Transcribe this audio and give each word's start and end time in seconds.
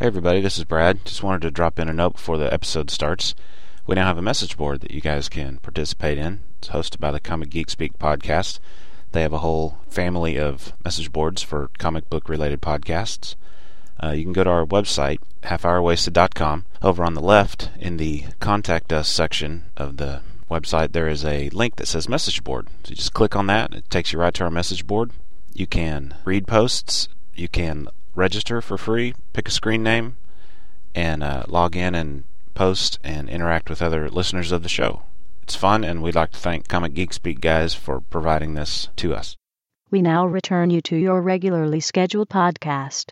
Hey 0.00 0.06
everybody, 0.06 0.40
this 0.40 0.56
is 0.56 0.64
Brad. 0.64 1.04
Just 1.04 1.22
wanted 1.22 1.42
to 1.42 1.50
drop 1.50 1.78
in 1.78 1.90
a 1.90 1.92
note 1.92 2.14
before 2.14 2.38
the 2.38 2.50
episode 2.50 2.90
starts. 2.90 3.34
We 3.86 3.96
now 3.96 4.06
have 4.06 4.16
a 4.16 4.22
message 4.22 4.56
board 4.56 4.80
that 4.80 4.92
you 4.92 5.02
guys 5.02 5.28
can 5.28 5.58
participate 5.58 6.16
in. 6.16 6.40
It's 6.56 6.68
hosted 6.68 7.00
by 7.00 7.10
the 7.10 7.20
Comic 7.20 7.50
Geek 7.50 7.68
Speak 7.68 7.98
podcast. 7.98 8.60
They 9.12 9.20
have 9.20 9.34
a 9.34 9.40
whole 9.40 9.76
family 9.90 10.38
of 10.38 10.72
message 10.82 11.12
boards 11.12 11.42
for 11.42 11.68
comic 11.76 12.08
book 12.08 12.30
related 12.30 12.62
podcasts. 12.62 13.34
Uh, 14.02 14.12
you 14.12 14.22
can 14.22 14.32
go 14.32 14.42
to 14.42 14.48
our 14.48 14.64
website, 14.64 15.18
halfhourwasted.com. 15.42 16.64
Over 16.80 17.04
on 17.04 17.12
the 17.12 17.20
left, 17.20 17.68
in 17.78 17.98
the 17.98 18.24
Contact 18.40 18.94
Us 18.94 19.06
section 19.06 19.66
of 19.76 19.98
the 19.98 20.22
website, 20.50 20.92
there 20.92 21.08
is 21.08 21.26
a 21.26 21.50
link 21.50 21.76
that 21.76 21.88
says 21.88 22.08
Message 22.08 22.42
Board. 22.42 22.68
So 22.84 22.90
you 22.92 22.96
just 22.96 23.12
click 23.12 23.36
on 23.36 23.48
that, 23.48 23.74
it 23.74 23.90
takes 23.90 24.14
you 24.14 24.18
right 24.18 24.32
to 24.32 24.44
our 24.44 24.50
message 24.50 24.86
board. 24.86 25.10
You 25.52 25.66
can 25.66 26.14
read 26.24 26.46
posts, 26.46 27.08
you 27.34 27.48
can 27.48 27.86
register 28.20 28.60
for 28.60 28.76
free, 28.76 29.14
pick 29.32 29.48
a 29.48 29.50
screen 29.50 29.82
name, 29.82 30.16
and 30.94 31.22
uh, 31.24 31.42
log 31.48 31.74
in 31.74 31.94
and 31.94 32.22
post 32.54 32.98
and 33.02 33.30
interact 33.30 33.70
with 33.70 33.80
other 33.80 34.10
listeners 34.10 34.52
of 34.52 34.62
the 34.62 34.68
show. 34.68 35.02
It's 35.42 35.56
fun, 35.56 35.82
and 35.82 36.02
we'd 36.02 36.14
like 36.14 36.32
to 36.32 36.38
thank 36.38 36.68
Comic 36.68 36.92
Geek 36.92 37.14
Speak 37.14 37.40
guys 37.40 37.74
for 37.74 38.00
providing 38.00 38.54
this 38.54 38.88
to 38.96 39.14
us. 39.14 39.36
We 39.90 40.02
now 40.02 40.26
return 40.26 40.68
you 40.70 40.82
to 40.82 40.96
your 40.96 41.22
regularly 41.22 41.80
scheduled 41.80 42.28
podcast. 42.28 43.10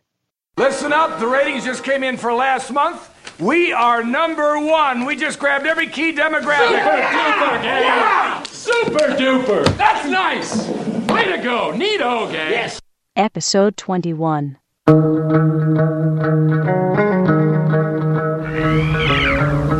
Listen 0.58 0.92
up, 0.92 1.18
the 1.18 1.26
ratings 1.26 1.64
just 1.64 1.84
came 1.84 2.02
in 2.02 2.18
for 2.18 2.32
last 2.34 2.70
month. 2.70 3.10
We 3.40 3.72
are 3.72 4.04
number 4.04 4.58
one. 4.60 5.06
We 5.06 5.16
just 5.16 5.38
grabbed 5.38 5.66
every 5.66 5.88
key 5.88 6.12
demographic. 6.12 6.68
Super 6.68 7.08
duper, 7.16 7.62
gang! 7.62 8.44
Super 8.44 9.06
duper! 9.16 9.76
That's 9.78 10.06
nice! 10.08 10.68
Way 11.08 11.24
to 11.34 11.42
go! 11.42 11.72
Neato, 11.72 12.30
gang! 12.30 12.50
Yes! 12.50 12.80
Episode 13.16 13.76
21. 13.76 14.58
The 14.88 14.94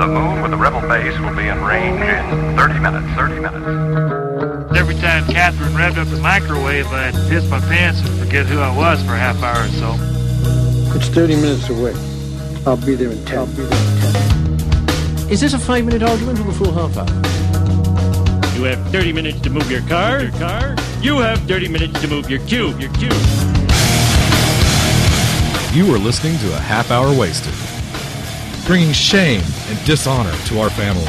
moon 0.06 0.42
with 0.42 0.50
the 0.50 0.58
rebel 0.58 0.82
base 0.82 1.18
will 1.18 1.34
be 1.34 1.48
in 1.48 1.64
range 1.64 2.02
in 2.02 2.56
30 2.58 2.78
minutes. 2.78 3.06
30 3.14 3.40
minutes. 3.40 4.76
Every 4.76 4.94
time 4.96 5.24
Catherine 5.28 5.72
revved 5.72 5.96
up 5.96 6.08
the 6.08 6.18
microwave, 6.18 6.88
I'd 6.88 7.14
piss 7.30 7.48
my 7.48 7.58
pants 7.58 8.00
and 8.00 8.18
forget 8.18 8.44
who 8.44 8.58
I 8.58 8.76
was 8.76 9.02
for 9.02 9.14
a 9.14 9.18
half 9.18 9.42
hour 9.42 9.64
or 9.64 9.68
so. 9.68 9.96
It's 10.94 11.08
30 11.08 11.36
minutes 11.36 11.70
away. 11.70 11.94
I'll 12.66 12.76
be 12.76 12.94
there 12.94 13.10
in 13.10 13.24
10. 13.24 13.38
I'll 13.38 13.46
be 13.46 13.64
there 13.64 13.64
in 13.64 13.70
10. 15.22 15.30
Is 15.30 15.40
this 15.40 15.54
a 15.54 15.58
five 15.58 15.86
minute 15.86 16.02
argument 16.02 16.38
or 16.40 16.50
a 16.50 16.52
full 16.52 16.72
half 16.72 16.98
hour? 16.98 17.08
You 18.58 18.64
have 18.64 18.86
30 18.92 19.14
minutes 19.14 19.40
to 19.40 19.48
move 19.48 19.70
your 19.70 19.80
car. 19.88 20.20
Your 20.24 20.32
car. 20.32 20.76
You 21.00 21.16
have 21.20 21.40
30 21.48 21.68
minutes 21.68 21.98
to 22.02 22.08
move 22.08 22.28
your 22.28 22.40
cube. 22.40 22.78
Your 22.78 22.92
cube. 22.92 23.47
You 25.72 25.94
are 25.94 25.98
listening 25.98 26.38
to 26.38 26.54
a 26.54 26.58
half 26.58 26.90
hour 26.90 27.14
wasted, 27.14 27.52
bringing 28.66 28.90
shame 28.90 29.42
and 29.66 29.84
dishonor 29.84 30.34
to 30.46 30.60
our 30.60 30.70
families. 30.70 31.06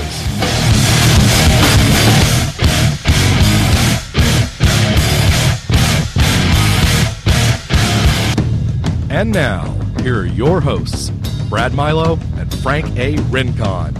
And 9.09 9.31
now, 9.31 9.71
here 10.01 10.19
are 10.19 10.25
your 10.25 10.59
hosts, 10.59 11.09
Brad 11.49 11.73
Milo 11.73 12.19
and 12.35 12.53
Frank 12.59 12.97
A. 12.97 13.15
Rincon. 13.29 13.95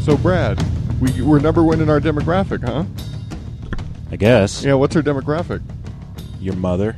So, 0.00 0.16
Brad, 0.16 0.58
we, 1.02 1.20
we're 1.20 1.38
number 1.38 1.62
one 1.62 1.82
in 1.82 1.90
our 1.90 2.00
demographic, 2.00 2.64
huh? 2.64 2.84
I 4.10 4.16
guess. 4.16 4.64
Yeah, 4.64 4.74
what's 4.74 4.96
our 4.96 5.02
demographic? 5.02 5.60
Your 6.40 6.56
mother. 6.56 6.96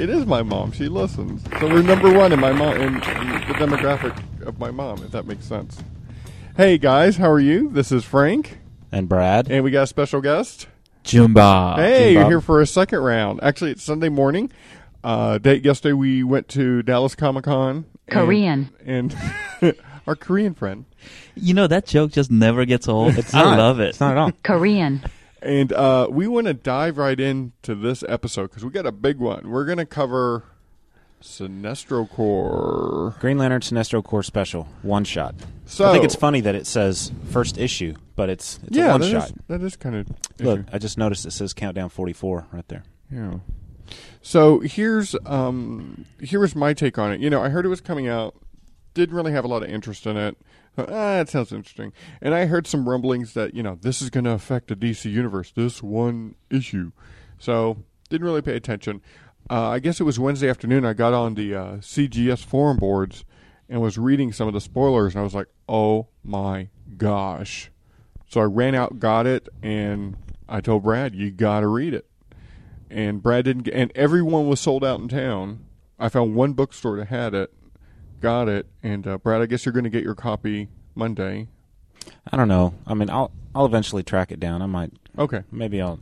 It 0.00 0.08
is 0.08 0.24
my 0.24 0.42
mom. 0.42 0.72
She 0.72 0.88
listens. 0.88 1.42
So 1.60 1.68
we're 1.68 1.82
number 1.82 2.10
one 2.10 2.32
in 2.32 2.40
my 2.40 2.52
mom 2.52 2.74
in, 2.76 2.94
in 2.94 3.00
the 3.00 3.54
demographic 3.58 4.16
of 4.46 4.58
my 4.58 4.70
mom, 4.70 5.02
if 5.04 5.10
that 5.10 5.26
makes 5.26 5.44
sense. 5.44 5.82
Hey 6.56 6.78
guys, 6.78 7.18
how 7.18 7.30
are 7.30 7.38
you? 7.38 7.68
This 7.68 7.92
is 7.92 8.02
Frank, 8.02 8.58
And 8.90 9.10
Brad. 9.10 9.50
and 9.50 9.62
we 9.62 9.70
got 9.70 9.82
a 9.82 9.86
special 9.86 10.22
guest. 10.22 10.68
Jumba. 11.04 11.76
Hey, 11.76 12.14
Bob. 12.14 12.20
you're 12.22 12.30
here 12.30 12.40
for 12.40 12.62
a 12.62 12.66
second 12.66 13.00
round. 13.00 13.40
Actually, 13.42 13.72
it's 13.72 13.82
Sunday 13.82 14.08
morning. 14.08 14.50
Uh, 15.04 15.36
day, 15.36 15.56
yesterday 15.56 15.92
we 15.92 16.22
went 16.24 16.48
to 16.48 16.82
Dallas 16.82 17.14
Comic 17.14 17.44
Con. 17.44 17.84
Korean. 18.10 18.70
and 18.86 19.14
our 20.06 20.16
Korean 20.16 20.54
friend. 20.54 20.86
You 21.34 21.52
know 21.52 21.66
that 21.66 21.84
joke 21.86 22.12
just 22.12 22.30
never 22.30 22.64
gets 22.64 22.88
old. 22.88 23.18
It's 23.18 23.34
I 23.34 23.42
not. 23.42 23.58
love 23.58 23.80
it. 23.80 23.90
It's 23.90 24.00
not 24.00 24.12
at 24.12 24.16
all. 24.18 24.32
Korean. 24.42 25.02
And 25.42 25.72
uh, 25.72 26.08
we 26.10 26.26
want 26.28 26.46
to 26.48 26.54
dive 26.54 26.98
right 26.98 27.18
into 27.18 27.74
this 27.74 28.04
episode 28.08 28.48
because 28.50 28.64
we 28.64 28.70
got 28.70 28.86
a 28.86 28.92
big 28.92 29.18
one. 29.18 29.50
We're 29.50 29.64
going 29.64 29.78
to 29.78 29.86
cover 29.86 30.44
Sinestro 31.22 32.08
Corps. 32.08 33.14
Green 33.20 33.38
Lantern 33.38 33.60
Sinestro 33.60 34.02
Corps 34.02 34.22
Special, 34.22 34.68
one 34.82 35.04
shot. 35.04 35.34
So 35.66 35.88
I 35.88 35.92
think 35.92 36.04
it's 36.04 36.14
funny 36.14 36.40
that 36.42 36.54
it 36.54 36.66
says 36.66 37.12
first 37.30 37.58
issue, 37.58 37.94
but 38.16 38.28
it's 38.28 38.58
it's 38.66 38.76
yeah, 38.76 38.88
a 38.88 38.90
one 38.92 39.00
that 39.00 39.10
shot. 39.10 39.24
is- 39.28 39.34
that 39.48 39.62
is 39.62 39.76
kind 39.76 39.96
of 39.96 40.06
Look, 40.40 40.60
I 40.72 40.78
just 40.78 40.98
noticed 40.98 41.26
it 41.26 41.32
says 41.32 41.52
countdown 41.52 41.88
44 41.90 42.46
right 42.52 42.66
there. 42.68 42.82
Yeah. 43.10 43.34
So 44.22 44.60
here's 44.60 45.14
um 45.26 46.04
here 46.20 46.40
was 46.40 46.54
my 46.54 46.74
take 46.74 46.98
on 46.98 47.12
it. 47.12 47.20
You 47.20 47.30
know, 47.30 47.42
I 47.42 47.48
heard 47.48 47.64
it 47.64 47.68
was 47.68 47.80
coming 47.80 48.08
out. 48.08 48.34
Didn't 48.94 49.14
really 49.14 49.32
have 49.32 49.44
a 49.44 49.48
lot 49.48 49.62
of 49.62 49.70
interest 49.70 50.06
in 50.06 50.16
it. 50.16 50.36
Thought, 50.76 50.90
ah, 50.90 51.20
it 51.20 51.28
sounds 51.28 51.52
interesting. 51.52 51.92
And 52.20 52.34
I 52.34 52.46
heard 52.46 52.66
some 52.66 52.88
rumblings 52.88 53.34
that 53.34 53.54
you 53.54 53.62
know 53.62 53.78
this 53.80 54.00
is 54.00 54.10
going 54.10 54.24
to 54.24 54.32
affect 54.32 54.68
the 54.68 54.76
DC 54.76 55.10
universe. 55.10 55.52
This 55.52 55.82
one 55.82 56.34
issue. 56.48 56.92
So 57.38 57.78
didn't 58.08 58.26
really 58.26 58.42
pay 58.42 58.56
attention. 58.56 59.00
Uh, 59.48 59.68
I 59.68 59.78
guess 59.78 60.00
it 60.00 60.04
was 60.04 60.18
Wednesday 60.18 60.48
afternoon. 60.48 60.84
I 60.84 60.92
got 60.92 61.12
on 61.12 61.34
the 61.34 61.54
uh, 61.54 61.64
CGS 61.76 62.44
forum 62.44 62.76
boards 62.76 63.24
and 63.68 63.80
was 63.80 63.98
reading 63.98 64.32
some 64.32 64.48
of 64.48 64.54
the 64.54 64.60
spoilers, 64.60 65.14
and 65.14 65.20
I 65.20 65.24
was 65.24 65.34
like, 65.34 65.48
"Oh 65.68 66.08
my 66.22 66.68
gosh!" 66.96 67.70
So 68.28 68.40
I 68.40 68.44
ran 68.44 68.74
out, 68.74 68.98
got 68.98 69.26
it, 69.26 69.48
and 69.62 70.16
I 70.48 70.60
told 70.60 70.84
Brad, 70.84 71.14
"You 71.14 71.30
got 71.30 71.60
to 71.60 71.66
read 71.66 71.94
it." 71.94 72.06
and 72.90 73.22
Brad 73.22 73.44
didn't 73.44 73.62
get, 73.62 73.74
and 73.74 73.92
everyone 73.94 74.48
was 74.48 74.60
sold 74.60 74.84
out 74.84 75.00
in 75.00 75.08
town. 75.08 75.64
I 75.98 76.08
found 76.08 76.34
one 76.34 76.54
bookstore 76.54 76.96
that 76.96 77.08
had 77.08 77.34
it, 77.34 77.52
got 78.20 78.48
it, 78.48 78.66
and 78.82 79.06
uh, 79.06 79.18
Brad, 79.18 79.40
I 79.42 79.46
guess 79.46 79.64
you're 79.64 79.72
going 79.72 79.84
to 79.84 79.90
get 79.90 80.02
your 80.04 80.14
copy 80.14 80.68
Monday. 80.94 81.48
I 82.32 82.36
don't 82.36 82.48
know. 82.48 82.74
I 82.86 82.94
mean, 82.94 83.10
I'll 83.10 83.30
I'll 83.54 83.66
eventually 83.66 84.02
track 84.02 84.30
it 84.32 84.40
down. 84.40 84.62
I 84.62 84.66
might. 84.66 84.92
Okay. 85.18 85.42
Maybe 85.50 85.80
I'll. 85.80 85.98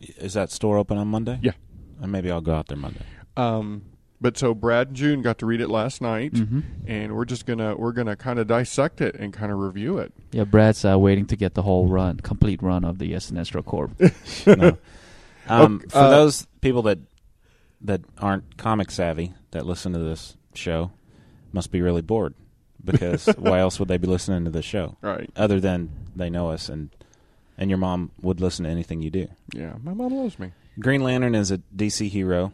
Is 0.00 0.34
that 0.34 0.50
store 0.50 0.78
open 0.78 0.98
on 0.98 1.08
Monday? 1.08 1.38
Yeah. 1.42 1.52
And 2.00 2.10
maybe 2.10 2.30
I'll 2.30 2.40
go 2.40 2.54
out 2.54 2.68
there 2.68 2.76
Monday. 2.78 3.02
Um, 3.36 3.82
but 4.20 4.36
so 4.38 4.54
Brad 4.54 4.88
and 4.88 4.96
June 4.96 5.22
got 5.22 5.38
to 5.38 5.46
read 5.46 5.60
it 5.60 5.68
last 5.68 6.00
night, 6.00 6.32
Mm-hmm. 6.32 6.60
and 6.86 7.14
we're 7.14 7.24
just 7.24 7.44
gonna 7.46 7.76
we're 7.76 7.92
gonna 7.92 8.16
kind 8.16 8.38
of 8.38 8.46
dissect 8.46 9.00
it 9.00 9.14
and 9.16 9.32
kind 9.32 9.50
of 9.52 9.58
review 9.58 9.98
it. 9.98 10.12
Yeah, 10.32 10.44
Brad's 10.44 10.84
uh, 10.84 10.98
waiting 10.98 11.26
to 11.26 11.36
get 11.36 11.54
the 11.54 11.62
whole 11.62 11.86
run, 11.88 12.18
complete 12.18 12.62
run 12.62 12.84
of 12.84 12.98
the 12.98 13.12
Sinestro 13.14 13.64
Corps. 13.64 13.90
no. 14.46 14.78
Um, 15.48 15.76
Okay, 15.78 15.88
for 15.88 15.98
uh, 15.98 16.10
those 16.10 16.46
people 16.60 16.82
that 16.82 17.00
that 17.80 18.00
aren't 18.18 18.56
comic 18.56 18.92
savvy 18.92 19.34
that 19.50 19.66
listen 19.66 19.92
to 19.92 19.98
this 19.98 20.36
show, 20.54 20.92
must 21.52 21.70
be 21.70 21.82
really 21.82 22.02
bored 22.02 22.34
because 22.84 23.26
why 23.38 23.60
else 23.60 23.78
would 23.78 23.88
they 23.88 23.98
be 23.98 24.06
listening 24.06 24.44
to 24.44 24.50
this 24.50 24.64
show? 24.64 24.96
Right. 25.00 25.30
Other 25.36 25.60
than 25.60 25.90
they 26.14 26.30
know 26.30 26.50
us 26.50 26.68
and 26.68 26.90
and 27.58 27.70
your 27.70 27.78
mom 27.78 28.10
would 28.22 28.40
listen 28.40 28.64
to 28.64 28.70
anything 28.70 29.02
you 29.02 29.10
do. 29.10 29.28
Yeah, 29.52 29.74
my 29.82 29.92
mom 29.94 30.14
loves 30.14 30.38
me. 30.38 30.52
Green 30.80 31.02
Lantern 31.02 31.34
is 31.34 31.50
a 31.50 31.58
DC 31.76 32.08
hero. 32.08 32.52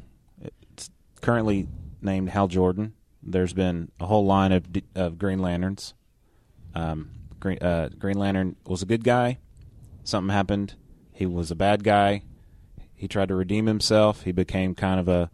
It's 0.73 0.91
currently 1.21 1.69
named 2.03 2.31
Hal 2.31 2.49
Jordan. 2.49 2.95
There's 3.23 3.53
been 3.53 3.91
a 4.01 4.07
whole 4.07 4.27
line 4.27 4.53
of, 4.53 4.65
of 4.95 5.19
Green 5.19 5.39
Lanterns. 5.39 5.95
Um, 6.75 7.11
Green, 7.41 7.59
uh, 7.59 7.91
Green 7.97 8.19
Lantern 8.19 8.57
was 8.67 8.83
a 8.83 8.87
good 8.87 9.05
guy. 9.05 9.39
Something 10.05 10.35
happened. 10.35 10.75
He 11.13 11.27
was 11.27 11.51
a 11.51 11.57
bad 11.57 11.85
guy. 11.85 12.23
He 12.95 13.07
tried 13.07 13.29
to 13.29 13.35
redeem 13.35 13.67
himself. 13.67 14.23
He 14.23 14.33
became 14.33 14.75
kind 14.75 14.99
of 14.99 15.09
a 15.09 15.31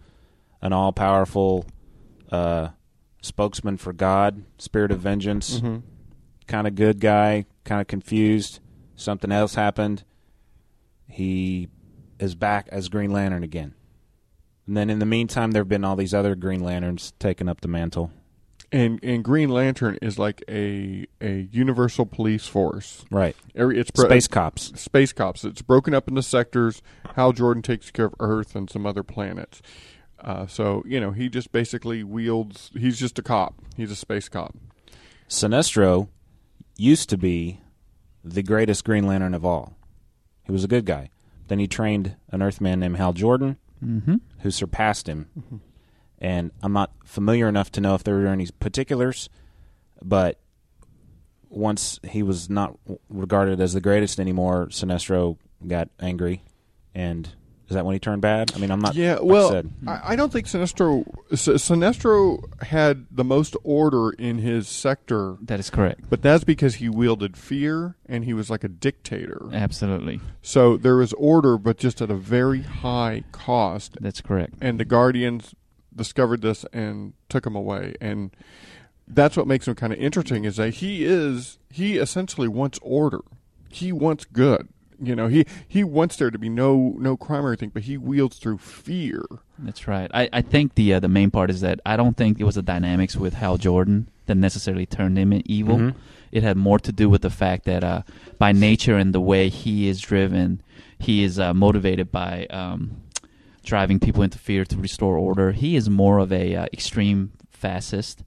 an 0.61 0.73
all 0.73 0.93
powerful 0.93 1.67
uh, 2.33 2.69
spokesman 3.25 3.77
for 3.79 3.93
God, 3.93 4.43
spirit 4.59 4.91
of 4.91 5.01
vengeance. 5.01 5.61
Mhm. 5.61 5.83
Kind 6.47 6.67
of 6.67 6.75
good 6.75 7.01
guy. 7.01 7.47
Kind 7.65 7.81
of 7.81 7.87
confused. 7.87 8.61
Something 8.97 9.33
else 9.33 9.55
happened. 9.55 10.05
He 11.09 11.69
is 12.19 12.35
back 12.35 12.69
as 12.71 12.89
Green 12.89 13.11
Lantern 13.11 13.43
again. 13.43 13.75
And 14.67 14.77
then 14.77 14.91
in 14.91 14.99
the 14.99 15.07
meantime, 15.07 15.51
there 15.53 15.61
have 15.63 15.69
been 15.69 15.85
all 15.85 15.97
these 15.97 16.15
other 16.15 16.35
Green 16.35 16.61
Lanterns 16.61 17.13
taking 17.19 17.49
up 17.49 17.61
the 17.61 17.69
mantle. 17.69 18.11
And 18.73 18.99
and 19.05 19.23
Green 19.23 19.51
Lantern 19.51 19.99
is 20.03 20.19
like 20.19 20.43
a 20.49 21.07
a 21.21 21.49
universal 21.53 22.07
police 22.07 22.47
force. 22.47 23.05
Right. 23.11 23.37
It's 23.55 23.91
Space 24.01 24.27
cops. 24.27 24.73
Space 24.81 25.13
cops. 25.13 25.45
It's 25.45 25.63
broken 25.63 25.95
up 25.95 26.09
into 26.09 26.23
sectors. 26.23 26.83
Hal 27.15 27.33
Jordan 27.33 27.63
takes 27.63 27.91
care 27.91 28.07
of 28.07 28.15
Earth 28.21 28.57
and 28.57 28.69
some 28.69 28.85
other 28.85 29.03
planets. 29.05 29.63
Uh, 30.21 30.47
so 30.47 30.83
you 30.87 31.01
know 31.01 31.11
he 31.11 31.29
just 31.29 31.53
basically 31.53 32.03
wields. 32.03 32.71
He's 32.77 32.99
just 32.99 33.19
a 33.19 33.23
cop. 33.23 33.55
He's 33.77 33.91
a 33.91 33.97
space 33.97 34.29
cop. 34.29 34.55
Sinestro 35.29 36.09
used 36.77 37.09
to 37.11 37.17
be 37.19 37.61
the 38.25 38.43
greatest 38.43 38.85
Green 38.85 39.07
Lantern 39.07 39.35
of 39.35 39.45
all. 39.45 39.77
He 40.45 40.53
was 40.53 40.65
a 40.65 40.69
good 40.69 40.85
guy. 40.87 41.11
Then 41.49 41.59
he 41.59 41.67
trained 41.67 42.17
an 42.31 42.43
Earthman 42.43 42.81
named 42.81 42.97
Hal 42.97 43.13
Jordan, 43.13 43.57
Mhm. 43.85 44.21
who 44.41 44.51
surpassed 44.51 45.09
him. 45.09 45.29
and 46.19 46.53
I'm 46.63 46.73
not 46.73 46.93
familiar 47.05 47.49
enough 47.49 47.71
to 47.73 47.81
know 47.83 47.95
if 47.95 48.03
there 48.05 48.15
were 48.15 48.27
any 48.27 48.47
particulars, 48.61 49.29
but 50.03 50.41
once 51.51 52.01
he 52.03 52.23
was 52.23 52.49
not 52.49 52.79
regarded 53.09 53.61
as 53.61 53.75
the 53.75 53.81
greatest 53.81 54.19
anymore, 54.19 54.69
Sinestro 54.71 55.37
got 55.67 55.89
angry, 56.01 56.43
and 56.95 57.31
is 57.69 57.75
that 57.75 57.85
when 57.85 57.95
he 57.95 57.99
turned 57.99 58.21
bad? 58.21 58.53
I 58.55 58.59
mean, 58.59 58.71
I'm 58.71 58.81
not. 58.81 58.95
Yeah, 58.95 59.15
like 59.15 59.21
I 59.21 59.25
well, 59.25 59.51
said. 59.51 59.71
I, 59.87 60.01
I 60.09 60.17
don't 60.17 60.33
think 60.33 60.47
Sinestro 60.47 61.07
Sinestro 61.31 62.63
had 62.63 63.07
the 63.11 63.25
most 63.25 63.57
order 63.65 64.11
in 64.11 64.39
his 64.39 64.69
sector. 64.69 65.37
That 65.41 65.61
is 65.61 65.71
correct. 65.71 66.03
But 66.11 66.21
that's 66.21 66.45
because 66.45 66.77
he 66.77 66.91
wielded 66.91 67.37
fear 67.37 67.97
and 68.07 68.25
he 68.25 68.35
was 68.35 68.51
like 68.51 68.65
a 68.65 68.69
dictator. 68.69 69.49
Absolutely. 69.53 70.21
So 70.43 70.77
there 70.77 70.97
was 70.97 71.15
order, 71.15 71.57
but 71.57 71.79
just 71.79 72.03
at 72.03 72.11
a 72.11 72.15
very 72.15 72.63
high 72.63 73.25
cost. 73.33 73.97
That's 73.99 74.21
correct. 74.21 74.55
And 74.61 74.79
the 74.79 74.85
Guardians 74.85 75.55
discovered 75.97 76.43
this 76.43 76.67
and 76.73 77.15
took 77.31 77.47
him 77.47 77.57
away. 77.57 77.95
And 78.01 78.31
that's 79.09 79.37
what 79.37 79.47
makes 79.47 79.67
him 79.67 79.75
kind 79.75 79.93
of 79.93 79.99
interesting 79.99 80.45
is 80.45 80.57
that 80.57 80.75
he 80.75 81.05
is 81.05 81.59
he 81.71 81.97
essentially 81.97 82.49
wants 82.49 82.79
order. 82.83 83.21
He 83.71 83.91
wants 83.91 84.25
good. 84.25 84.69
You 85.07 85.17
know, 85.17 85.27
he 85.29 85.45
he 85.67 85.85
wants 85.85 86.17
there 86.17 86.31
to 86.31 86.39
be 86.39 86.49
no 86.49 86.95
no 86.99 87.17
crime 87.17 87.45
or 87.45 87.49
anything, 87.51 87.71
but 87.71 87.83
he 87.85 87.97
wields 87.97 88.39
through 88.39 88.59
fear. 88.59 89.25
That's 89.59 89.87
right. 89.87 90.11
I, 90.15 90.29
I 90.33 90.41
think 90.43 90.75
the 90.75 90.95
uh, 90.95 91.01
the 91.01 91.09
main 91.09 91.31
part 91.31 91.51
is 91.51 91.61
that 91.61 91.81
I 91.87 91.97
don't 91.97 92.17
think 92.17 92.41
it 92.41 92.45
was 92.45 92.55
the 92.57 92.63
dynamics 92.63 93.17
with 93.17 93.35
Hal 93.35 93.57
Jordan 93.59 94.09
that 94.27 94.37
necessarily 94.37 94.87
turned 94.87 95.19
him 95.19 95.41
evil. 95.45 95.77
Mhm. 95.79 95.95
It 96.33 96.43
had 96.43 96.57
more 96.57 96.79
to 96.81 96.91
do 96.93 97.09
with 97.09 97.23
the 97.23 97.31
fact 97.31 97.65
that 97.67 97.85
uh, 97.85 98.03
by 98.39 98.51
nature 98.53 98.97
and 98.97 99.15
the 99.15 99.21
way 99.21 99.49
he 99.49 99.89
is 99.89 100.01
driven, 100.01 100.63
he 100.99 101.23
is 101.23 101.39
uh, 101.39 101.55
motivated 101.55 102.11
by 102.11 102.47
um, 102.47 103.03
driving 103.65 104.01
people 104.01 104.23
into 104.23 104.39
fear 104.39 104.65
to 104.65 104.77
restore 104.77 105.17
order. 105.17 105.53
He 105.53 105.77
is 105.77 105.89
more 105.89 106.19
of 106.19 106.33
a 106.33 106.57
uh, 106.57 106.67
extreme 106.73 107.33
fascist. 107.51 108.25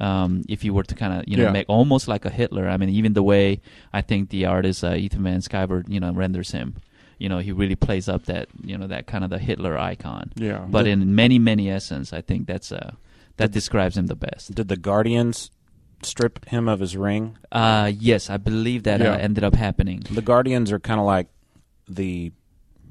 Um, 0.00 0.42
if 0.48 0.64
you 0.64 0.72
were 0.72 0.82
to 0.84 0.94
kind 0.94 1.12
of 1.12 1.24
you 1.28 1.36
know 1.36 1.44
Yeah. 1.44 1.52
make 1.52 1.66
almost 1.68 2.08
like 2.08 2.24
a 2.24 2.30
Hitler, 2.30 2.68
I 2.68 2.76
mean, 2.78 2.88
even 2.88 3.12
the 3.12 3.22
way 3.22 3.60
I 3.92 4.00
think 4.02 4.30
the 4.30 4.46
artist 4.46 4.82
uh, 4.82 4.94
Ethan 4.94 5.22
Van 5.22 5.40
Sciver 5.40 5.84
you 5.88 6.00
know 6.00 6.12
renders 6.12 6.52
him, 6.52 6.76
you 7.18 7.28
know, 7.28 7.38
he 7.38 7.52
really 7.52 7.76
plays 7.76 8.08
up 8.08 8.24
that 8.24 8.48
you 8.64 8.78
know 8.78 8.86
that 8.86 9.06
kind 9.06 9.24
of 9.24 9.30
the 9.30 9.38
Hitler 9.38 9.76
icon. 9.78 10.32
Yeah. 10.36 10.64
But 10.68 10.84
Did- 10.84 10.92
in 10.92 11.14
many 11.14 11.38
many 11.38 11.68
essence, 11.70 12.12
I 12.12 12.22
think 12.22 12.46
that's 12.46 12.72
uh 12.72 12.92
that 13.36 13.52
describes 13.52 13.96
him 13.98 14.06
the 14.06 14.16
best. 14.16 14.54
Did 14.54 14.68
the 14.68 14.76
Guardians 14.76 15.50
strip 16.02 16.48
him 16.48 16.66
of 16.68 16.80
his 16.80 16.96
ring? 16.96 17.36
Uh 17.52 17.92
yes, 17.94 18.30
I 18.30 18.38
believe 18.38 18.84
that 18.84 19.00
Yeah. 19.00 19.12
uh, 19.12 19.18
ended 19.18 19.44
up 19.44 19.54
happening. 19.54 20.02
The 20.10 20.22
Guardians 20.22 20.72
are 20.72 20.80
kind 20.80 20.98
of 21.00 21.04
like 21.06 21.28
the 21.88 22.32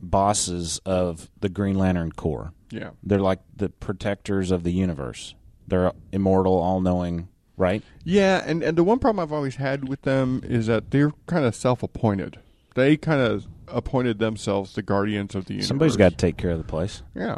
bosses 0.01 0.79
of 0.85 1.29
the 1.39 1.49
Green 1.49 1.77
Lantern 1.77 2.11
Corps. 2.11 2.53
Yeah. 2.71 2.91
They're 3.03 3.19
like 3.19 3.39
the 3.55 3.69
protectors 3.69 4.51
of 4.51 4.63
the 4.63 4.71
universe. 4.71 5.33
They're 5.69 5.91
immortal, 6.11 6.53
all-knowing, 6.53 7.27
right? 7.57 7.83
Yeah, 8.03 8.43
and, 8.45 8.63
and 8.63 8.77
the 8.77 8.83
one 8.83 8.99
problem 8.99 9.21
I've 9.21 9.33
always 9.33 9.55
had 9.55 9.87
with 9.87 10.01
them 10.03 10.41
is 10.43 10.67
that 10.67 10.91
they're 10.91 11.11
kind 11.27 11.45
of 11.45 11.55
self 11.55 11.83
appointed. 11.83 12.39
They 12.75 12.97
kind 12.97 13.21
of 13.21 13.47
appointed 13.67 14.19
themselves 14.19 14.73
the 14.73 14.81
guardians 14.81 15.35
of 15.35 15.45
the 15.45 15.53
universe. 15.53 15.67
Somebody's 15.67 15.97
got 15.97 16.11
to 16.11 16.17
take 16.17 16.37
care 16.37 16.51
of 16.51 16.57
the 16.57 16.63
place. 16.63 17.03
Yeah. 17.15 17.37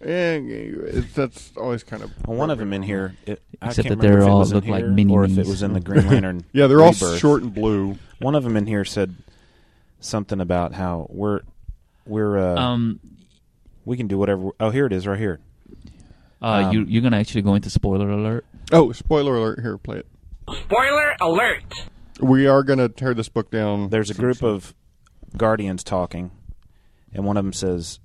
And 0.00 0.50
it's, 0.50 1.12
that's 1.14 1.52
always 1.56 1.84
kind 1.84 2.02
of. 2.02 2.10
Well, 2.26 2.36
one 2.36 2.50
of 2.50 2.58
them 2.58 2.72
in 2.72 2.82
here, 2.82 3.14
it, 3.24 3.40
I 3.60 3.68
Except 3.68 3.88
that 3.88 4.00
they're 4.00 4.24
all 4.24 4.40
was 4.40 4.52
look 4.52 4.66
like 4.66 4.82
here 4.82 4.90
mini 4.90 5.12
or 5.12 5.24
if 5.24 5.38
it 5.38 5.46
was 5.46 5.62
in 5.62 5.74
the 5.74 5.80
Green 5.88 6.08
Lantern. 6.08 6.44
Yeah, 6.52 6.66
they're 6.66 6.82
all 6.82 6.92
short 6.92 7.42
and 7.42 7.54
blue. 7.54 7.98
One 8.18 8.34
of 8.34 8.42
them 8.42 8.56
in 8.56 8.66
here 8.66 8.84
said 8.84 9.14
something 10.00 10.40
about 10.40 10.74
how 10.74 11.06
we're 11.08 11.42
we're 12.04 12.36
uh, 12.36 12.56
Um 12.56 12.98
we 13.84 13.96
can 13.96 14.08
do 14.08 14.18
whatever. 14.18 14.50
Oh, 14.60 14.70
here 14.70 14.86
it 14.86 14.92
is, 14.92 15.06
right 15.06 15.18
here. 15.18 15.40
Uh 16.42 16.46
Um, 16.66 16.72
you 16.72 16.84
you're 16.88 17.02
going 17.02 17.12
to 17.12 17.18
actually 17.18 17.42
go 17.42 17.54
into 17.54 17.70
spoiler 17.70 18.10
alert. 18.10 18.44
Oh, 18.72 18.92
spoiler 18.92 19.36
alert! 19.36 19.60
Here, 19.60 19.78
play 19.78 19.98
it. 19.98 20.06
Spoiler 20.48 21.14
alert! 21.20 21.62
We 22.20 22.46
are 22.46 22.62
going 22.62 22.78
to 22.78 22.88
tear 22.88 23.14
this 23.14 23.28
book 23.28 23.50
down. 23.50 23.88
There's 23.90 24.10
a 24.10 24.14
group 24.14 24.42
of 24.42 24.74
guardians 25.36 25.82
talking, 25.84 26.30
and 27.12 27.24
one 27.24 27.36
of 27.36 27.44
them 27.44 27.52
says, 27.52 28.00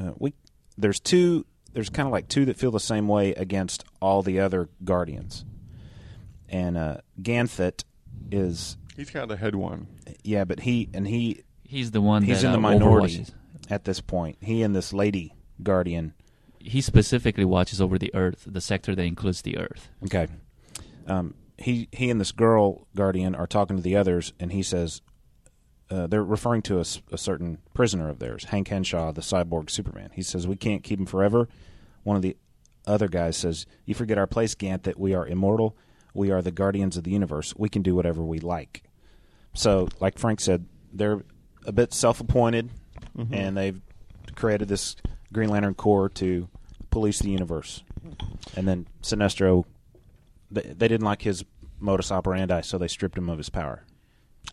uh, 0.00 0.12
"We 0.18 0.34
there's 0.78 1.00
two. 1.00 1.46
There's 1.72 1.88
kind 1.90 2.06
of 2.06 2.12
like 2.12 2.28
two 2.28 2.44
that 2.46 2.56
feel 2.56 2.70
the 2.70 2.80
same 2.80 3.06
way 3.08 3.32
against 3.34 3.84
all 4.00 4.22
the 4.22 4.40
other 4.40 4.68
guardians." 4.84 5.44
And 6.48 6.76
uh, 6.76 6.98
Ganthet 7.22 7.84
is 8.30 8.76
He's 8.96 9.10
kind 9.10 9.22
of 9.22 9.28
the 9.28 9.36
head 9.36 9.54
one. 9.54 9.86
yeah, 10.24 10.44
but 10.44 10.60
he 10.60 10.88
and 10.92 11.06
he 11.06 11.42
He's 11.62 11.92
the 11.92 12.00
one 12.00 12.22
he's 12.24 12.42
that 12.42 12.48
in 12.48 12.52
the 12.52 12.58
uh, 12.58 12.72
minority 12.72 13.20
overwatches. 13.20 13.34
at 13.70 13.84
this 13.84 14.00
point. 14.00 14.38
He 14.40 14.62
and 14.62 14.74
this 14.74 14.92
lady 14.92 15.34
guardian. 15.62 16.14
He 16.60 16.80
specifically 16.80 17.44
watches 17.44 17.80
over 17.80 17.98
the 17.98 18.14
earth, 18.14 18.44
the 18.46 18.60
sector 18.60 18.94
that 18.94 19.02
includes 19.02 19.42
the 19.42 19.58
earth. 19.58 19.90
Okay. 20.04 20.28
Um, 21.06 21.34
he 21.56 21.88
he 21.92 22.10
and 22.10 22.20
this 22.20 22.32
girl 22.32 22.86
guardian 22.94 23.34
are 23.34 23.46
talking 23.46 23.76
to 23.76 23.82
the 23.82 23.96
others, 23.96 24.32
and 24.38 24.52
he 24.52 24.62
says 24.62 25.02
uh, 25.90 26.06
they're 26.06 26.22
referring 26.22 26.62
to 26.62 26.78
a 26.78 27.18
certain 27.18 27.58
prisoner 27.74 28.08
of 28.08 28.18
theirs, 28.18 28.44
Hank 28.44 28.68
Henshaw, 28.68 29.12
the 29.12 29.20
cyborg 29.20 29.70
Superman. 29.70 30.10
He 30.14 30.22
says 30.22 30.46
we 30.46 30.56
can't 30.56 30.84
keep 30.84 31.00
him 31.00 31.06
forever. 31.06 31.48
One 32.04 32.16
of 32.16 32.22
the 32.22 32.36
other 32.86 33.08
guys 33.08 33.36
says, 33.36 33.66
"You 33.84 33.94
forget 33.94 34.18
our 34.18 34.26
place, 34.26 34.54
Gant. 34.54 34.84
That 34.84 34.98
we 34.98 35.14
are 35.14 35.26
immortal. 35.26 35.76
We 36.14 36.30
are 36.30 36.42
the 36.42 36.50
guardians 36.50 36.96
of 36.96 37.04
the 37.04 37.10
universe. 37.10 37.54
We 37.56 37.68
can 37.68 37.82
do 37.82 37.94
whatever 37.94 38.22
we 38.22 38.38
like." 38.38 38.84
So, 39.52 39.88
like 39.98 40.18
Frank 40.18 40.40
said, 40.40 40.66
they're 40.92 41.24
a 41.66 41.72
bit 41.72 41.92
self-appointed, 41.92 42.70
and 43.32 43.56
they've 43.56 43.80
created 44.36 44.68
this 44.68 44.96
Green 45.32 45.48
Lantern 45.50 45.74
Corps 45.74 46.08
to 46.10 46.48
police 46.90 47.20
the 47.20 47.30
universe. 47.30 47.82
And 48.56 48.66
then 48.66 48.86
Sinestro, 49.02 49.64
they, 50.50 50.62
they 50.62 50.88
didn't 50.88 51.04
like 51.04 51.22
his 51.22 51.44
modus 51.78 52.10
operandi, 52.10 52.60
so 52.62 52.78
they 52.78 52.88
stripped 52.88 53.16
him 53.16 53.28
of 53.28 53.38
his 53.38 53.48
power. 53.48 53.84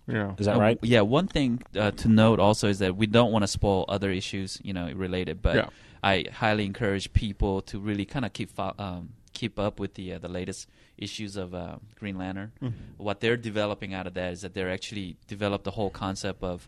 Yeah. 0.07 0.35
Is 0.37 0.45
that 0.45 0.55
Uh, 0.57 0.59
right? 0.59 0.79
Yeah. 0.81 1.01
One 1.01 1.27
thing 1.27 1.61
uh, 1.77 1.91
to 1.91 2.07
note 2.07 2.39
also 2.39 2.67
is 2.67 2.79
that 2.79 2.95
we 2.95 3.07
don't 3.07 3.31
want 3.31 3.43
to 3.43 3.47
spoil 3.47 3.85
other 3.87 4.11
issues, 4.11 4.59
you 4.63 4.73
know, 4.73 4.91
related. 4.93 5.41
But 5.41 5.55
Yeah. 5.55 5.69
I 6.03 6.25
highly 6.31 6.65
encourage 6.65 7.11
people 7.13 7.61
to 7.63 7.79
really 7.79 8.05
kind 8.05 8.23
of 8.25 8.31
keep 8.33 8.49
fo- 8.51 8.75
um, 8.77 9.09
keep 9.33 9.57
up 9.59 9.79
with 9.79 9.95
the 9.95 10.13
uh, 10.13 10.19
the 10.19 10.27
latest 10.27 10.67
issues 10.97 11.35
of 11.35 11.53
uh, 11.53 11.77
Green 11.95 12.17
Lantern. 12.17 12.51
What 12.97 13.19
they're 13.19 13.37
developing 13.37 13.93
out 13.93 14.07
of 14.07 14.13
that 14.13 14.31
is 14.33 14.41
that 14.41 14.53
they're 14.53 14.69
actually 14.71 15.17
developed 15.27 15.63
the 15.63 15.71
whole 15.71 15.89
concept 15.89 16.43
of 16.43 16.67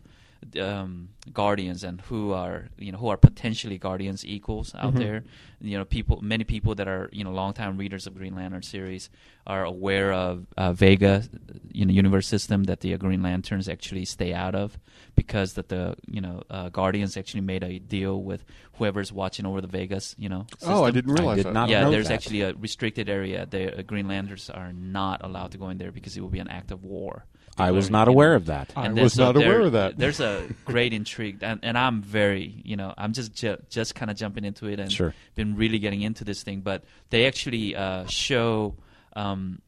um, 0.60 1.10
guardians 1.32 1.84
and 1.84 2.00
who 2.02 2.32
are 2.32 2.68
you 2.78 2.92
know 2.92 2.98
who 2.98 3.08
are 3.08 3.16
potentially 3.16 3.78
guardians 3.78 4.24
equals 4.24 4.74
out 4.74 4.94
there. 4.94 5.24
You 5.60 5.76
know, 5.76 5.84
people, 5.84 6.20
many 6.22 6.44
people 6.44 6.74
that 6.76 6.88
are 6.88 7.10
you 7.12 7.24
know 7.24 7.32
longtime 7.32 7.76
readers 7.76 8.06
of 8.06 8.14
Green 8.14 8.34
Lantern 8.34 8.62
series 8.62 9.10
are 9.46 9.64
aware 9.64 10.12
of 10.12 10.46
uh, 10.56 10.72
Vega, 10.72 11.24
you 11.70 11.84
know, 11.84 11.92
universe 11.92 12.26
system 12.26 12.64
that 12.64 12.80
the 12.80 12.94
uh, 12.94 12.96
Green 12.96 13.22
Lanterns 13.22 13.68
actually 13.68 14.04
stay 14.06 14.32
out 14.32 14.54
of 14.54 14.78
because 15.14 15.54
that 15.54 15.68
the 15.68 15.96
you 16.06 16.20
know 16.20 16.42
uh, 16.48 16.70
Guardians 16.70 17.16
actually 17.16 17.42
made 17.42 17.62
a 17.62 17.78
deal 17.78 18.22
with 18.22 18.44
whoever's 18.74 19.12
watching 19.12 19.44
over 19.44 19.60
the 19.60 19.68
Vegas, 19.68 20.14
you 20.18 20.28
know. 20.28 20.46
Oh, 20.62 20.84
I 20.84 20.90
didn't 20.90 21.12
realize 21.12 21.36
did 21.36 21.46
that. 21.46 21.52
not 21.52 21.68
yeah, 21.68 21.82
know 21.82 21.90
there's 21.90 22.08
that. 22.08 22.14
actually 22.14 22.40
a 22.42 22.54
restricted 22.54 23.08
area. 23.08 23.46
The 23.46 23.78
uh, 23.78 23.82
Green 23.82 24.08
Lanterns 24.08 24.48
are 24.48 24.72
not 24.72 25.22
allowed 25.22 25.52
to 25.52 25.58
go 25.58 25.68
in 25.68 25.78
there 25.78 25.92
because 25.92 26.16
it 26.16 26.20
will 26.20 26.28
be 26.28 26.38
an 26.38 26.48
act 26.48 26.70
of 26.70 26.84
war. 26.84 27.26
I 27.60 27.70
was 27.72 27.86
You 27.86 27.92
not 27.92 28.06
know. 28.06 28.12
aware 28.14 28.34
of 28.34 28.46
that. 28.46 28.72
I 28.76 28.88
then- 28.88 29.02
was 29.02 29.12
so 29.14 29.24
not 29.26 29.36
aware 29.36 29.60
of 29.60 29.72
that. 29.72 29.96
There's 29.98 30.20
a 30.20 30.48
great 30.64 30.92
intrigue, 30.92 31.38
and, 31.42 31.60
and 31.62 31.76
I'm 31.78 32.02
very, 32.02 32.60
you 32.64 32.76
know, 32.76 32.92
I'm 32.98 33.12
just 33.12 33.34
ju- 33.34 33.58
just 33.68 33.94
kind 33.94 34.10
of 34.10 34.16
jumping 34.16 34.44
into 34.44 34.66
it 34.66 34.80
and 34.80 34.90
Sure. 34.90 35.14
been 35.34 35.54
really 35.56 35.78
getting 35.78 36.02
into 36.02 36.24
this 36.24 36.42
thing. 36.42 36.60
But 36.60 36.84
they 37.10 37.26
actually 37.26 37.76
uh, 37.76 38.06
show 38.06 38.74
um, 39.14 39.60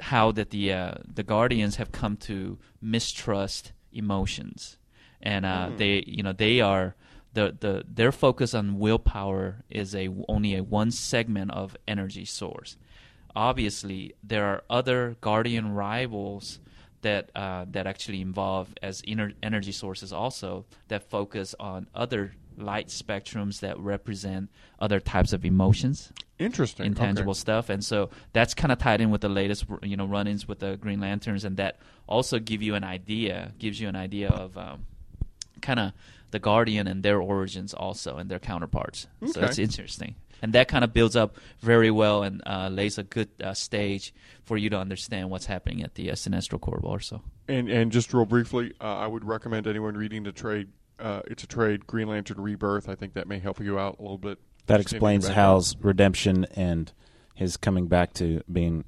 how 0.00 0.32
that 0.32 0.50
the 0.50 0.72
uh, 0.72 0.94
the 1.14 1.22
Guardians 1.22 1.76
have 1.76 1.92
come 1.92 2.16
to 2.28 2.58
mistrust 2.80 3.72
emotions, 3.92 4.78
and 5.20 5.44
uh, 5.44 5.70
they, 5.76 6.04
you 6.06 6.22
know, 6.22 6.32
they 6.32 6.60
are. 6.60 6.94
The, 7.34 7.56
the 7.58 7.82
their 7.88 8.12
focus 8.12 8.52
on 8.52 8.78
willpower 8.78 9.64
is 9.70 9.94
a 9.94 10.10
only 10.28 10.54
a 10.54 10.62
one 10.62 10.90
segment 10.90 11.50
of 11.52 11.74
energy 11.88 12.26
source. 12.26 12.76
Obviously, 13.34 14.14
there 14.22 14.44
are 14.44 14.62
other 14.68 15.16
guardian 15.22 15.72
rivals 15.72 16.58
that 17.02 17.30
uh, 17.36 17.64
that 17.70 17.86
actually 17.86 18.20
involve 18.20 18.74
as 18.82 19.02
inner 19.06 19.32
energy 19.42 19.72
sources 19.72 20.12
also 20.12 20.64
that 20.88 21.08
focus 21.10 21.54
on 21.60 21.86
other 21.94 22.32
light 22.56 22.88
spectrums 22.88 23.60
that 23.60 23.78
represent 23.78 24.50
other 24.78 25.00
types 25.00 25.32
of 25.32 25.44
emotions 25.44 26.12
Interesting. 26.38 26.86
intangible 26.86 27.30
Okay. 27.32 27.38
stuff 27.38 27.68
and 27.70 27.84
so 27.84 28.10
that's 28.32 28.52
kind 28.54 28.70
of 28.72 28.78
tied 28.78 29.00
in 29.00 29.10
with 29.10 29.20
the 29.20 29.28
latest 29.28 29.64
you 29.82 29.96
know 29.96 30.04
run-ins 30.06 30.46
with 30.48 30.58
the 30.58 30.76
green 30.76 31.00
lanterns 31.00 31.44
and 31.44 31.56
that 31.56 31.78
also 32.06 32.38
give 32.38 32.60
you 32.62 32.74
an 32.74 32.84
idea 32.84 33.52
gives 33.58 33.80
you 33.80 33.88
an 33.88 33.96
idea 33.96 34.28
of 34.30 34.56
um, 34.58 34.84
kind 35.62 35.80
of 35.80 35.92
the 36.30 36.38
guardian 36.38 36.86
and 36.86 37.02
their 37.02 37.20
origins 37.20 37.72
also 37.74 38.16
and 38.16 38.30
their 38.30 38.38
counterparts 38.40 39.06
so 39.24 39.30
Okay. 39.30 39.40
that's 39.40 39.58
interesting 39.58 40.14
and 40.42 40.52
that 40.52 40.68
kind 40.68 40.84
of 40.84 40.92
builds 40.92 41.16
up 41.16 41.36
very 41.60 41.90
well 41.90 42.22
and 42.22 42.42
uh, 42.46 42.68
lays 42.68 42.98
a 42.98 43.04
good 43.04 43.28
uh, 43.42 43.54
stage 43.54 44.12
for 44.44 44.56
you 44.56 44.68
to 44.70 44.76
understand 44.76 45.30
what's 45.30 45.46
happening 45.46 45.82
at 45.82 45.94
the 45.94 46.10
uh, 46.10 46.14
Sinestro 46.14 46.60
Corps 46.60 46.80
also. 46.84 47.22
And 47.48 47.70
and 47.70 47.90
just 47.90 48.12
real 48.12 48.26
briefly, 48.26 48.72
uh, 48.80 48.98
I 48.98 49.06
would 49.06 49.24
recommend 49.24 49.66
anyone 49.66 49.96
reading 49.96 50.24
the 50.24 50.32
trade. 50.32 50.68
Uh, 50.98 51.22
it's 51.26 51.42
a 51.42 51.46
trade, 51.46 51.86
Green 51.86 52.08
Lantern 52.08 52.40
Rebirth. 52.40 52.88
I 52.88 52.94
think 52.94 53.14
that 53.14 53.26
may 53.26 53.38
help 53.38 53.60
you 53.60 53.78
out 53.78 53.98
a 53.98 54.02
little 54.02 54.18
bit. 54.18 54.38
That 54.66 54.80
explains 54.80 55.26
Hal's 55.26 55.76
redemption 55.80 56.46
and 56.54 56.92
his 57.34 57.56
coming 57.56 57.86
back 57.86 58.12
to 58.14 58.42
being 58.52 58.84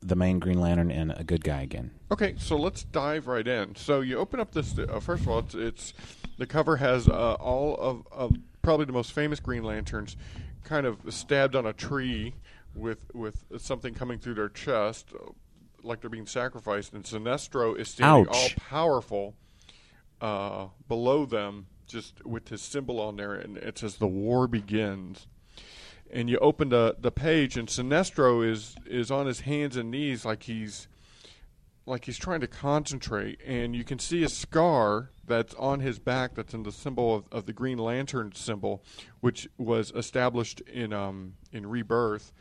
the 0.00 0.16
main 0.16 0.38
Green 0.38 0.60
Lantern 0.60 0.90
and 0.90 1.12
a 1.16 1.24
good 1.24 1.44
guy 1.44 1.62
again. 1.62 1.90
Okay, 2.10 2.34
so 2.38 2.56
let's 2.56 2.84
dive 2.84 3.26
right 3.26 3.46
in. 3.46 3.74
So 3.74 4.00
you 4.00 4.18
open 4.18 4.40
up 4.40 4.52
this. 4.52 4.78
Uh, 4.78 5.00
first 5.00 5.22
of 5.22 5.28
all, 5.28 5.40
it's, 5.40 5.54
it's 5.54 5.94
the 6.38 6.46
cover 6.46 6.76
has 6.76 7.08
uh, 7.08 7.34
all 7.34 7.76
of, 7.76 8.06
of 8.12 8.36
probably 8.62 8.86
the 8.86 8.92
most 8.92 9.12
famous 9.12 9.40
Green 9.40 9.62
Lanterns, 9.62 10.16
kind 10.66 10.84
of 10.84 10.98
stabbed 11.08 11.56
on 11.56 11.64
a 11.64 11.72
tree 11.72 12.34
with 12.74 13.06
with 13.14 13.44
something 13.56 13.94
coming 13.94 14.18
through 14.18 14.34
their 14.34 14.50
chest, 14.50 15.12
like 15.82 16.00
they're 16.00 16.10
being 16.10 16.26
sacrificed. 16.26 16.92
And 16.92 17.04
Sinestro 17.04 17.78
is 17.78 17.88
standing 17.88 18.28
all 18.28 18.48
powerful 18.56 19.34
uh, 20.20 20.66
below 20.88 21.24
them, 21.24 21.66
just 21.86 22.24
with 22.26 22.48
his 22.48 22.60
symbol 22.60 23.00
on 23.00 23.16
there, 23.16 23.34
and 23.34 23.56
it 23.56 23.78
says 23.78 23.96
"The 23.96 24.06
War 24.06 24.46
Begins." 24.46 25.26
And 26.10 26.28
you 26.28 26.38
open 26.38 26.68
the 26.68 26.96
the 26.98 27.10
page, 27.10 27.56
and 27.56 27.68
Sinestro 27.68 28.46
is 28.46 28.76
is 28.84 29.10
on 29.10 29.26
his 29.26 29.40
hands 29.40 29.76
and 29.76 29.90
knees, 29.90 30.24
like 30.24 30.42
he's 30.42 30.88
like 31.86 32.04
he's 32.04 32.18
trying 32.18 32.40
to 32.40 32.48
concentrate, 32.48 33.40
and 33.46 33.74
you 33.74 33.84
can 33.84 33.98
see 33.98 34.24
a 34.24 34.28
scar 34.28 35.10
that's 35.24 35.54
on 35.54 35.80
his 35.80 35.98
back 35.98 36.34
that's 36.34 36.52
in 36.52 36.64
the 36.64 36.72
symbol 36.72 37.14
of, 37.14 37.24
of 37.30 37.46
the 37.46 37.52
Green 37.52 37.78
Lantern 37.78 38.32
symbol, 38.34 38.82
which 39.20 39.48
was 39.56 39.92
established 39.92 40.60
in 40.62 40.92
um, 40.92 41.34
in 41.52 41.66
Rebirth, 41.66 42.32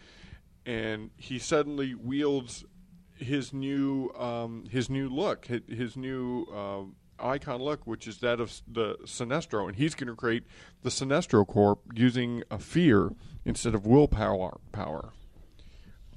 and 0.66 1.12
he 1.16 1.38
suddenly 1.38 1.94
wields 1.94 2.66
his 3.14 3.54
new 3.54 4.10
um, 4.18 4.66
his 4.70 4.90
new 4.90 5.08
look, 5.08 5.46
his, 5.46 5.96
new 5.96 6.46
uh, 6.54 6.82
icon 7.24 7.62
look, 7.62 7.86
which 7.86 8.08
is 8.08 8.18
that 8.20 8.40
of 8.40 8.62
the 8.68 8.96
Sinestro, 9.06 9.68
and 9.68 9.76
he's 9.76 9.96
going 9.96 10.10
to 10.10 10.16
create 10.16 10.44
the 10.82 10.90
Sinestro 10.90 11.48
Corps 11.48 11.78
using 11.94 12.44
a 12.50 12.58
fear 12.58 13.12
instead 13.46 13.76
of 13.76 13.86
willpower. 13.86 14.60
Power. 14.72 15.14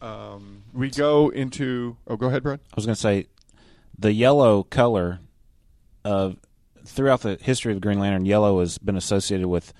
Um, 0.00 0.62
we 0.72 0.90
go 0.90 1.28
into. 1.30 1.96
Oh, 2.06 2.16
go 2.16 2.28
ahead, 2.28 2.42
Brad. 2.42 2.60
I 2.72 2.74
was 2.76 2.86
going 2.86 2.94
to 2.94 3.00
say 3.00 3.26
the 3.98 4.12
yellow 4.12 4.62
color 4.62 5.20
of 6.04 6.36
throughout 6.84 7.20
the 7.22 7.36
history 7.40 7.72
of 7.72 7.76
the 7.76 7.80
Green 7.80 7.98
Lantern, 7.98 8.24
yellow 8.24 8.60
has 8.60 8.78
been 8.78 8.96
associated 8.96 9.46
with 9.46 9.72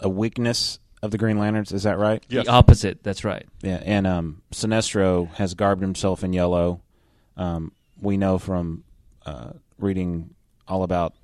a 0.00 0.08
weakness 0.08 0.78
of 1.02 1.10
the 1.10 1.18
Green 1.18 1.38
Lanterns. 1.38 1.72
Is 1.72 1.82
that 1.82 1.98
right? 1.98 2.22
Yes. 2.28 2.46
The 2.46 2.52
opposite. 2.52 3.02
That's 3.02 3.24
right. 3.24 3.46
Yeah, 3.62 3.82
and 3.84 4.06
um, 4.06 4.42
Sinestro 4.52 5.32
has 5.34 5.54
garbed 5.54 5.82
himself 5.82 6.24
in 6.24 6.32
yellow. 6.32 6.80
Um, 7.36 7.72
we 8.00 8.16
know 8.16 8.38
from 8.38 8.84
uh, 9.26 9.50
reading 9.78 10.34
all 10.66 10.82
about 10.82 11.14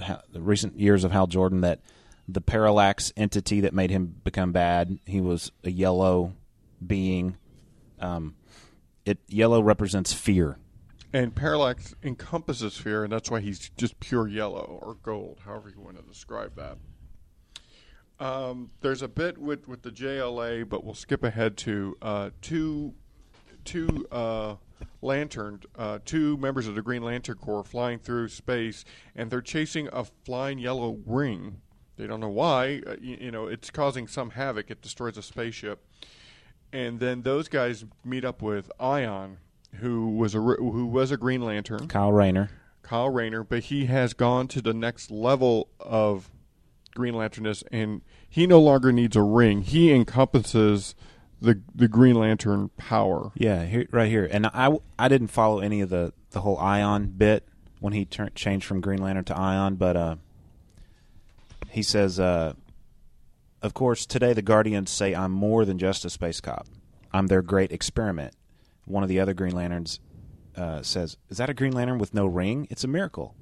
ha- 0.00 0.22
the 0.32 0.40
recent 0.40 0.78
years 0.78 1.04
of 1.04 1.12
Hal 1.12 1.26
Jordan 1.26 1.60
that 1.62 1.80
the 2.28 2.40
parallax 2.40 3.12
entity 3.16 3.60
that 3.62 3.74
made 3.74 3.90
him 3.90 4.14
become 4.24 4.52
bad, 4.52 4.98
he 5.06 5.20
was 5.20 5.50
a 5.64 5.70
yellow 5.70 6.34
being. 6.84 7.36
Um, 8.00 8.34
it 9.04 9.18
yellow 9.28 9.62
represents 9.62 10.12
fear. 10.12 10.58
And 11.12 11.34
parallax 11.34 11.94
encompasses 12.02 12.76
fear, 12.76 13.02
and 13.02 13.12
that's 13.12 13.30
why 13.30 13.40
he's 13.40 13.70
just 13.76 13.98
pure 13.98 14.28
yellow 14.28 14.78
or 14.80 14.94
gold, 14.94 15.40
however 15.44 15.68
you 15.68 15.80
want 15.80 15.96
to 15.96 16.02
describe 16.02 16.54
that. 16.56 16.78
Um, 18.24 18.70
there's 18.80 19.02
a 19.02 19.08
bit 19.08 19.38
with, 19.38 19.66
with 19.66 19.82
the 19.82 19.90
JLA, 19.90 20.68
but 20.68 20.84
we'll 20.84 20.94
skip 20.94 21.24
ahead 21.24 21.56
to 21.58 21.96
uh, 22.02 22.30
two 22.42 22.94
two 23.64 24.06
uh, 24.10 24.56
lantern, 25.02 25.60
uh, 25.76 25.98
two 26.04 26.36
members 26.38 26.66
of 26.66 26.74
the 26.74 26.82
Green 26.82 27.02
Lantern 27.02 27.36
Corps 27.36 27.64
flying 27.64 27.98
through 27.98 28.28
space, 28.28 28.84
and 29.14 29.30
they're 29.30 29.42
chasing 29.42 29.88
a 29.92 30.04
flying 30.04 30.58
yellow 30.58 30.98
ring. 31.06 31.60
They 31.96 32.06
don't 32.06 32.20
know 32.20 32.28
why. 32.28 32.82
Uh, 32.86 32.96
you, 33.00 33.18
you 33.20 33.30
know, 33.30 33.46
it's 33.46 33.70
causing 33.70 34.06
some 34.06 34.30
havoc. 34.30 34.70
It 34.70 34.80
destroys 34.80 35.16
a 35.16 35.22
spaceship, 35.22 35.84
and 36.72 37.00
then 37.00 37.22
those 37.22 37.48
guys 37.48 37.84
meet 38.04 38.24
up 38.24 38.42
with 38.42 38.70
Ion, 38.78 39.38
who 39.76 40.10
was 40.10 40.34
a 40.34 40.40
who 40.40 40.86
was 40.86 41.10
a 41.10 41.16
Green 41.16 41.42
Lantern. 41.42 41.88
Kyle 41.88 42.12
Rayner. 42.12 42.50
Kyle 42.82 43.08
Rayner, 43.08 43.44
but 43.44 43.64
he 43.64 43.86
has 43.86 44.14
gone 44.14 44.48
to 44.48 44.60
the 44.60 44.74
next 44.74 45.10
level 45.10 45.68
of 45.78 46.30
Green 46.94 47.14
Lanternness, 47.14 47.62
and 47.70 48.02
he 48.28 48.46
no 48.46 48.60
longer 48.60 48.90
needs 48.92 49.16
a 49.16 49.22
ring. 49.22 49.62
He 49.62 49.92
encompasses 49.92 50.94
the 51.40 51.60
the 51.74 51.88
Green 51.88 52.16
Lantern 52.16 52.70
power. 52.76 53.32
Yeah, 53.34 53.64
here, 53.64 53.86
right 53.90 54.08
here. 54.08 54.28
And 54.30 54.46
I, 54.46 54.76
I 54.98 55.08
didn't 55.08 55.28
follow 55.28 55.60
any 55.60 55.80
of 55.80 55.88
the, 55.88 56.12
the 56.30 56.40
whole 56.40 56.58
Ion 56.58 57.14
bit 57.16 57.46
when 57.80 57.92
he 57.92 58.04
turned 58.04 58.34
changed 58.34 58.66
from 58.66 58.80
Green 58.80 59.00
Lantern 59.00 59.24
to 59.24 59.36
Ion, 59.36 59.76
but 59.76 59.96
uh, 59.96 60.16
he 61.70 61.82
says, 61.82 62.20
uh, 62.20 62.54
of 63.62 63.74
course, 63.74 64.06
today 64.06 64.32
the 64.32 64.42
Guardians 64.42 64.90
say 64.90 65.14
I'm 65.14 65.32
more 65.32 65.64
than 65.64 65.78
just 65.78 66.04
a 66.04 66.10
space 66.10 66.40
cop. 66.40 66.66
I'm 67.12 67.26
their 67.26 67.42
great 67.42 67.72
experiment. 67.72 68.34
One 68.84 69.02
of 69.02 69.08
the 69.08 69.20
other 69.20 69.34
Green 69.34 69.54
Lanterns 69.54 70.00
uh, 70.56 70.82
says, 70.82 71.16
"Is 71.28 71.38
that 71.38 71.50
a 71.50 71.54
Green 71.54 71.72
Lantern 71.72 71.98
with 71.98 72.14
no 72.14 72.26
ring? 72.26 72.66
It's 72.70 72.84
a 72.84 72.88
miracle." 72.88 73.34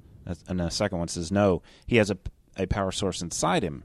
And 0.47 0.59
the 0.59 0.69
second 0.69 0.99
one 0.99 1.07
says, 1.07 1.31
"No, 1.31 1.61
he 1.87 1.97
has 1.97 2.09
a, 2.09 2.17
a 2.57 2.67
power 2.67 2.91
source 2.91 3.21
inside 3.21 3.63
him. 3.63 3.83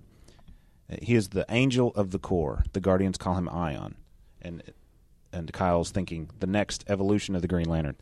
He 1.01 1.15
is 1.15 1.31
the 1.31 1.47
angel 1.49 1.93
of 1.95 2.11
the 2.11 2.19
Corps. 2.19 2.65
The 2.73 2.81
Guardians 2.81 3.17
call 3.19 3.35
him 3.37 3.49
Ion." 3.49 3.97
And 4.43 4.63
and 5.33 5.53
Kyle's 5.53 5.91
thinking 5.91 6.31
the 6.41 6.47
next 6.47 6.85
evolution 6.89 7.35
of 7.35 7.43
the 7.43 7.49
Green 7.49 7.69
Lantern. 7.69 7.97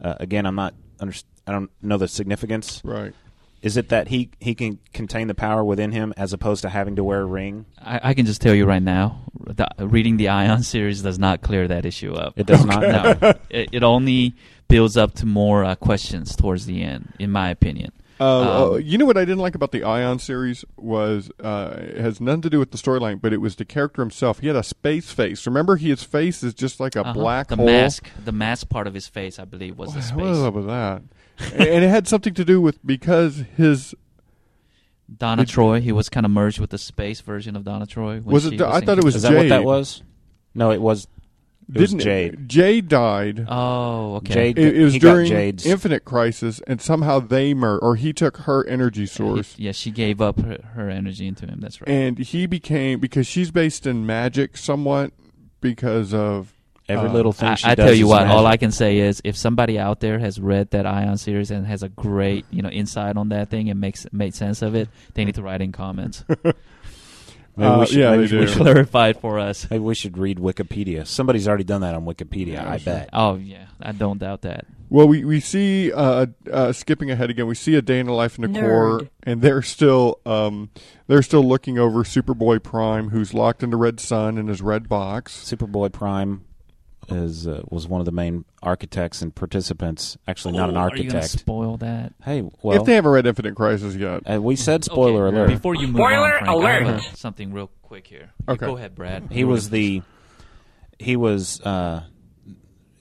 Uh, 0.00 0.14
again, 0.20 0.46
I'm 0.46 0.54
not 0.54 0.74
under, 1.00 1.14
I 1.46 1.52
don't 1.52 1.70
know 1.82 1.98
the 1.98 2.08
significance. 2.08 2.80
Right. 2.84 3.12
Is 3.60 3.76
it 3.76 3.88
that 3.88 4.08
he 4.08 4.30
he 4.40 4.54
can 4.54 4.78
contain 4.92 5.28
the 5.28 5.34
power 5.34 5.64
within 5.64 5.92
him 5.92 6.14
as 6.16 6.32
opposed 6.32 6.62
to 6.62 6.68
having 6.68 6.96
to 6.96 7.04
wear 7.04 7.22
a 7.22 7.26
ring? 7.26 7.66
I, 7.80 8.00
I 8.10 8.14
can 8.14 8.26
just 8.26 8.40
tell 8.40 8.54
you 8.54 8.66
right 8.66 8.82
now, 8.82 9.20
the, 9.34 9.68
reading 9.80 10.16
the 10.16 10.28
Ion 10.28 10.62
series 10.62 11.02
does 11.02 11.18
not 11.18 11.42
clear 11.42 11.66
that 11.68 11.84
issue 11.84 12.12
up. 12.12 12.34
It 12.38 12.46
does 12.46 12.64
not? 12.64 12.80
No, 12.82 13.34
it, 13.50 13.70
it 13.72 13.82
only 13.82 14.34
builds 14.68 14.96
up 14.96 15.14
to 15.14 15.26
more 15.26 15.64
uh, 15.64 15.74
questions 15.74 16.36
towards 16.36 16.66
the 16.66 16.82
end, 16.82 17.14
in 17.18 17.30
my 17.30 17.50
opinion. 17.50 17.92
Uh, 18.20 18.40
Um, 18.40 18.72
uh, 18.72 18.76
you 18.76 18.98
know 18.98 19.04
what 19.04 19.16
I 19.16 19.24
didn't 19.24 19.38
like 19.38 19.54
about 19.54 19.72
the 19.72 19.84
Ion 19.84 20.18
series 20.18 20.64
was 20.76 21.30
uh, 21.42 21.76
it 21.78 21.98
has 21.98 22.20
nothing 22.20 22.42
to 22.42 22.50
do 22.50 22.58
with 22.58 22.72
the 22.72 22.78
storyline, 22.78 23.20
but 23.20 23.32
it 23.32 23.40
was 23.40 23.56
the 23.56 23.64
character 23.64 24.02
himself. 24.02 24.40
He 24.40 24.48
had 24.48 24.56
a 24.56 24.62
space 24.62 25.12
face. 25.12 25.46
Remember, 25.46 25.76
his 25.76 26.02
face 26.02 26.42
is 26.42 26.54
just 26.54 26.80
like 26.80 26.96
a 26.96 27.02
uh-huh. 27.02 27.12
black 27.12 27.48
the 27.48 27.56
hole. 27.56 27.66
mask, 27.66 28.08
the 28.24 28.32
mask 28.32 28.68
part 28.68 28.86
of 28.86 28.94
his 28.94 29.06
face, 29.06 29.38
I 29.38 29.44
believe, 29.44 29.78
was 29.78 29.94
the 29.94 30.02
space. 30.02 30.16
What 30.16 30.24
space. 30.24 30.30
was 30.30 30.42
up 30.42 30.54
with 30.54 30.66
that? 30.66 31.02
And 31.38 31.52
and 31.68 31.84
it 31.84 31.88
had 31.88 32.06
something 32.08 32.34
to 32.34 32.44
do 32.44 32.60
with 32.60 32.84
because 32.86 33.44
his 33.56 33.94
Donna 35.16 35.44
Did- 35.44 35.52
Troy, 35.52 35.80
he 35.80 35.92
was 35.92 36.08
kind 36.08 36.26
of 36.26 36.32
merged 36.32 36.60
with 36.60 36.70
the 36.70 36.78
space 36.78 37.20
version 37.20 37.56
of 37.56 37.64
Donna 37.64 37.86
Troy. 37.86 38.20
when 38.20 38.34
Was 38.34 38.46
it 38.46 38.50
she 38.50 38.56
the- 38.58 38.68
I 38.68 38.80
thought 38.80 38.98
it 38.98 39.04
was 39.04 39.16
Is 39.16 39.22
that 39.22 39.34
what 39.34 39.48
that 39.48 39.64
was? 39.64 40.02
No, 40.54 40.70
it 40.70 40.80
was. 40.80 41.06
It 41.74 41.78
was 41.80 41.90
didn't 41.90 42.02
Jade. 42.02 42.48
Jade 42.48 42.88
died. 42.88 43.44
Oh, 43.46 44.16
okay. 44.16 44.54
Jade. 44.54 44.58
It, 44.58 44.76
it 44.78 44.84
was 44.84 44.94
he 44.94 44.98
got 44.98 45.12
during 45.12 45.28
Jade's. 45.28 45.66
Infinite 45.66 46.02
Crisis, 46.04 46.62
and 46.66 46.80
somehow 46.80 47.20
they 47.20 47.52
mer 47.52 47.76
or 47.78 47.96
he 47.96 48.12
took 48.14 48.38
her 48.38 48.66
energy 48.66 49.02
Yeah, 49.02 49.04
he- 49.04 49.06
source, 49.06 49.54
yeah, 49.58 49.72
she 49.72 49.90
gave 49.90 50.20
up 50.22 50.40
her, 50.40 50.58
her 50.74 50.88
energy 50.90 51.26
into 51.26 51.46
him. 51.46 51.60
That's 51.60 51.80
right. 51.80 51.88
and 51.90 52.18
he 52.18 52.46
became 52.46 53.00
because 53.00 53.26
she's 53.26 53.50
based 53.50 53.86
in 53.86 54.06
magic 54.06 54.56
somewhat 54.56 55.12
because 55.60 56.14
of 56.14 56.54
Every 56.88 57.10
uh, 57.10 57.12
little 57.12 57.32
thing 57.32 57.50
I, 57.50 57.54
she 57.56 57.66
I 57.66 57.74
does 57.74 57.84
tell 57.86 57.94
you 57.94 58.04
is 58.06 58.10
what, 58.10 58.26
all. 58.26 58.46
I 58.46 58.56
can 58.56 58.72
say 58.72 58.98
is 58.98 59.20
if 59.24 59.36
somebody 59.36 59.78
out 59.78 60.00
there 60.00 60.18
has 60.18 60.40
read 60.40 60.70
that 60.70 60.86
Ion 60.86 61.18
series 61.18 61.50
and 61.50 61.66
has 61.66 61.82
a 61.82 61.88
great, 61.90 62.46
you 62.50 62.62
know, 62.62 62.70
insight 62.70 63.16
on 63.16 63.28
that 63.28 63.50
thing 63.50 63.68
and 63.68 63.78
makes 63.80 64.06
made 64.12 64.34
sense 64.34 64.62
of 64.62 64.74
it, 64.74 64.88
they 65.14 65.24
need 65.24 65.34
to 65.34 65.42
write 65.42 65.60
in 65.60 65.70
comments. 65.72 66.24
Maybe 67.56 67.70
we 67.74 67.80
Uh, 67.82 67.84
should, 67.86 67.96
yeah, 67.96 68.10
maybe 68.12 68.26
they 68.28 68.36
we 68.38 68.42
do. 68.46 68.52
should- 68.52 68.62
Clarify 68.62 69.08
it 69.08 69.20
for 69.20 69.38
us. 69.40 69.66
Maybe 69.68 69.82
we 69.82 69.94
should 69.96 70.16
read 70.16 70.38
Wikipedia. 70.38 71.04
Somebody's 71.06 71.48
already 71.48 71.64
done 71.64 71.80
that 71.80 71.94
on 71.96 72.04
Wikipedia. 72.04 72.52
Yeah, 72.52 72.70
I 72.70 72.76
sure. 72.76 72.94
bet. 72.94 73.10
Oh 73.12 73.34
yeah, 73.34 73.66
I 73.82 73.90
don't 73.92 74.18
doubt 74.18 74.42
that. 74.42 74.64
Well, 74.90 75.08
we 75.08 75.24
we 75.24 75.40
see 75.40 75.92
uh, 75.92 76.26
uh, 76.50 76.72
skipping 76.72 77.10
ahead 77.10 77.30
again. 77.30 77.46
We 77.48 77.56
see 77.56 77.74
a 77.74 77.82
day 77.82 77.98
in 77.98 78.06
the 78.06 78.12
life 78.12 78.38
in 78.38 78.50
the 78.52 78.60
Corps, 78.60 79.08
and 79.24 79.42
they're 79.42 79.60
still 79.62 80.20
um, 80.24 80.70
they're 81.08 81.20
still 81.22 81.42
looking 81.44 81.78
over 81.80 82.04
Superboy 82.04 82.62
Prime, 82.62 83.08
who's 83.10 83.34
locked 83.34 83.62
in 83.64 83.70
the 83.70 83.76
Red 83.76 83.98
Sun 83.98 84.38
in 84.38 84.46
his 84.46 84.62
red 84.62 84.88
box. 84.88 85.36
Superboy 85.44 85.92
Prime 85.92 86.44
is 87.08 87.46
uh, 87.46 87.62
was 87.70 87.86
one 87.88 88.00
of 88.00 88.04
the 88.04 88.12
main 88.12 88.44
architects 88.62 89.22
and 89.22 89.34
participants. 89.34 90.16
Actually, 90.26 90.56
not 90.56 90.68
an 90.70 90.76
Oh, 90.76 90.80
Are 90.80 90.96
you 90.96 91.04
gonna 91.04 91.18
architect. 91.20 91.40
spoil 91.40 91.76
that? 91.78 92.12
Hey, 92.22 92.42
well, 92.62 92.78
if 92.80 92.84
they 92.86 92.94
haven't 92.94 93.10
read 93.12 93.26
Infinite 93.26 93.54
Crisis 93.54 93.94
yet, 93.94 94.22
uh, 94.30 94.40
we 94.40 94.56
said 94.56 94.84
spoiler 94.84 95.26
Okay, 95.28 95.36
alert. 95.36 95.48
Before 95.48 95.74
you 95.74 95.86
move 95.88 95.96
Spoiler 95.96 96.38
on, 96.38 96.44
Frank, 96.44 96.64
I 96.64 96.72
have 96.72 96.82
alert. 96.86 97.02
something 97.16 97.52
real 97.52 97.70
quick 97.82 98.06
here. 98.06 98.30
Okay. 98.48 98.66
Go 98.66 98.76
ahead, 98.76 98.94
Brad. 98.94 99.28
He 99.30 99.44
was 99.44 99.70
the 99.70 100.02
he 100.98 101.16
was 101.16 101.60
uh, 101.62 102.02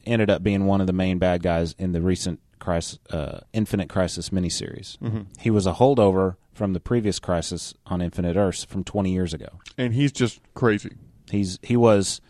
ended 0.05 0.29
up 0.29 0.43
being 0.43 0.65
one 0.65 0.81
of 0.81 0.87
the 0.87 0.93
main 0.93 1.17
bad 1.17 1.41
guys 1.43 1.75
in 1.77 1.91
the 1.91 2.01
recent 2.01 2.39
crisis, 2.59 2.99
uh, 3.11 3.39
Infinite 3.53 3.89
Crisis 3.89 4.29
miniseries. 4.29 4.97
Mm-hmm. 4.99 5.21
He 5.39 5.49
was 5.49 5.67
a 5.67 5.73
holdover 5.73 6.35
from 6.53 6.73
the 6.73 6.79
previous 6.79 7.19
Crisis 7.19 7.73
on 7.85 8.01
Infinite 8.01 8.35
Earths 8.35 8.63
from 8.63 8.83
20 8.83 9.11
years 9.11 9.33
ago. 9.33 9.47
and 9.77 9.93
he's 9.93 10.11
just 10.11 10.39
crazy. 10.53 10.95
He's 11.29 11.59
he 11.61 11.75
was 11.75 12.21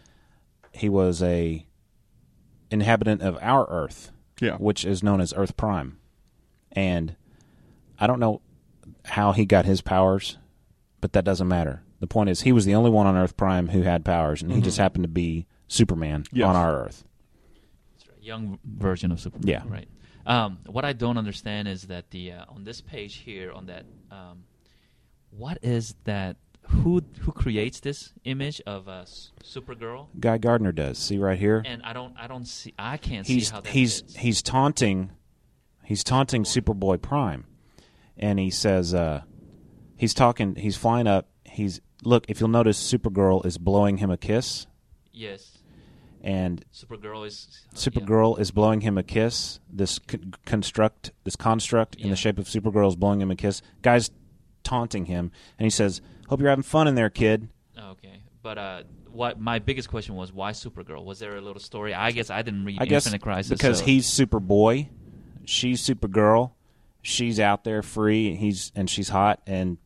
he 0.72 0.90
was 0.90 1.22
a 1.22 1.66
inhabitant 2.72 3.22
of 3.22 3.38
our 3.42 3.66
Earth, 3.70 4.12
Yeah. 4.42 4.58
which 4.58 4.86
is 4.86 5.04
known 5.04 5.22
as 5.22 5.34
Earth 5.36 5.56
Prime, 5.58 5.98
and 6.72 7.16
I 8.00 8.08
don't 8.08 8.20
know 8.20 8.42
how 9.06 9.32
he 9.32 9.46
got 9.46 9.66
his 9.66 9.82
powers, 9.82 10.38
but 11.02 11.14
that 11.14 11.24
doesn't 11.26 11.48
matter. 11.48 11.82
The 12.00 12.08
point 12.08 12.30
is, 12.30 12.42
he 12.42 12.52
was 12.52 12.66
the 12.66 12.76
only 12.76 12.92
one 12.92 13.08
on 13.08 13.16
Earth 13.16 13.36
Prime 13.38 13.70
who 13.70 13.82
had 13.82 14.06
powers, 14.06 14.42
and 14.42 14.52
he 14.52 14.62
just 14.62 14.78
happened 14.78 15.04
to 15.04 15.08
be 15.10 15.48
Superman 15.68 16.26
Yes. 16.32 16.48
on 16.48 16.56
our 16.56 16.84
Earth. 16.86 17.04
young 18.22 18.60
version 18.66 19.10
of 19.12 19.20
Superman. 19.22 19.48
Yeah. 19.48 19.64
Right. 19.66 19.88
Um, 20.26 20.60
what 20.66 20.84
I 20.84 20.92
don't 20.92 21.18
understand 21.18 21.70
is 21.70 21.84
that 21.84 22.12
the 22.12 22.34
uh, 22.34 22.46
on 22.50 22.66
this 22.66 22.82
page 22.82 23.16
here 23.16 23.54
on 23.54 23.68
that 23.68 23.86
um, 24.12 24.44
what 25.30 25.60
is 25.62 25.96
that? 26.04 26.36
Who 26.70 27.02
who 27.22 27.32
creates 27.32 27.80
this 27.80 28.14
image 28.26 28.62
of 28.66 28.88
uh, 28.90 29.06
Supergirl? 29.44 30.08
Guy 30.20 30.38
Gardner 30.38 30.72
does. 30.72 30.98
See 30.98 31.18
right 31.18 31.38
here. 31.40 31.64
And 31.66 31.82
I 31.84 31.94
don't 31.94 32.14
I 32.18 32.28
don't 32.28 32.46
see 32.46 32.74
I 32.78 32.98
can't 32.98 33.26
he's 33.26 33.48
see 33.48 33.54
how 33.54 33.62
that 33.62 33.70
he's 33.70 34.02
fits. 34.02 34.16
he's 34.18 34.42
taunting 34.42 35.12
he's 35.84 36.04
taunting 36.04 36.44
Superboy 36.44 37.02
Prime, 37.02 37.46
and 38.18 38.38
he 38.38 38.50
says 38.50 38.94
uh, 38.94 39.22
he's 39.96 40.14
talking 40.14 40.56
he's 40.56 40.76
flying 40.76 41.08
up. 41.08 41.30
He's 41.46 41.80
look 42.04 42.26
if 42.28 42.40
you'll 42.40 42.50
notice, 42.50 42.78
Supergirl 42.80 43.46
is 43.46 43.58
blowing 43.58 43.98
him 43.98 44.12
a 44.12 44.18
kiss, 44.18 44.68
yes. 45.14 45.60
and 46.22 46.66
Supergirl 46.74 47.26
is 47.26 47.66
Supergirl 47.74 48.38
is 48.40 48.52
blowing 48.52 48.82
him 48.82 48.98
a 48.98 49.04
kiss. 49.04 49.60
This 49.72 50.00
con- 50.00 50.34
construct, 50.46 51.12
this 51.24 51.38
construct 51.38 51.96
in 51.96 52.10
the 52.10 52.18
shape 52.18 52.38
of 52.38 52.46
Supergirl 52.46 52.90
is 52.90 52.96
blowing 52.98 53.22
him 53.22 53.32
a 53.32 53.36
kiss. 53.36 53.62
Guy's 53.82 54.12
taunting 54.64 55.06
him, 55.06 55.32
and 55.58 55.66
he 55.66 55.70
says, 55.70 56.02
"Hope 56.28 56.40
you're 56.40 56.50
having 56.50 56.64
fun 56.64 56.88
in 56.88 56.96
there, 56.96 57.10
kid." 57.10 57.50
Okay. 57.78 58.22
But 58.42 58.58
uh, 58.58 58.84
what 59.12 59.40
my 59.40 59.60
biggest 59.60 59.90
question 59.90 60.16
was 60.16 60.32
why 60.32 60.52
Supergirl? 60.52 61.04
Was 61.04 61.20
there 61.20 61.36
a 61.36 61.42
little 61.42 61.60
story? 61.60 61.94
I 61.94 62.12
guess 62.12 62.30
I 62.30 62.42
didn't 62.42 62.66
read 62.66 62.78
I 62.80 62.86
guess 62.86 63.06
Infinite 63.06 63.24
Crisis 63.24 63.50
because 63.50 63.80
so- 63.80 63.86
he's 63.86 64.08
Superboy, 64.08 64.90
she's 65.46 65.82
Supergirl, 65.82 66.52
she's 67.02 67.40
out 67.40 67.64
there 67.64 67.82
free, 67.82 68.30
and 68.30 68.38
he's 68.38 68.72
and 68.76 68.90
she's 68.90 69.10
hot, 69.10 69.42
and 69.46 69.78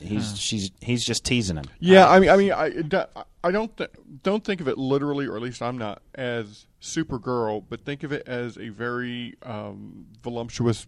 he's 0.00 0.30
Huh. 0.30 0.36
she's 0.36 0.70
he's 0.80 1.04
just 1.04 1.24
teasing 1.24 1.56
him. 1.56 1.64
Yeah, 1.80 2.08
I 2.08 2.20
mean, 2.20 2.30
I 2.30 2.36
mean, 2.36 2.52
I, 2.52 3.06
I 3.42 3.50
don't 3.50 3.76
th- 3.76 3.90
don't 4.22 4.44
think 4.44 4.60
of 4.60 4.68
it 4.68 4.78
literally, 4.78 5.26
or 5.26 5.36
at 5.36 5.42
least 5.42 5.60
I'm 5.62 5.78
not 5.78 6.02
as 6.14 6.66
Supergirl, 6.80 7.64
but 7.68 7.80
think 7.80 8.02
of 8.02 8.12
it 8.12 8.22
as 8.26 8.56
a 8.56 8.68
very 8.68 9.34
um, 9.42 10.06
voluptuous 10.22 10.86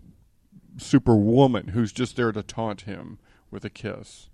Superwoman 0.76 1.68
who's 1.68 1.92
just 1.92 2.16
there 2.16 2.32
to 2.32 2.42
taunt 2.42 2.82
him 2.82 3.18
with 3.50 3.64
a 3.64 3.70
kiss. 3.70 4.28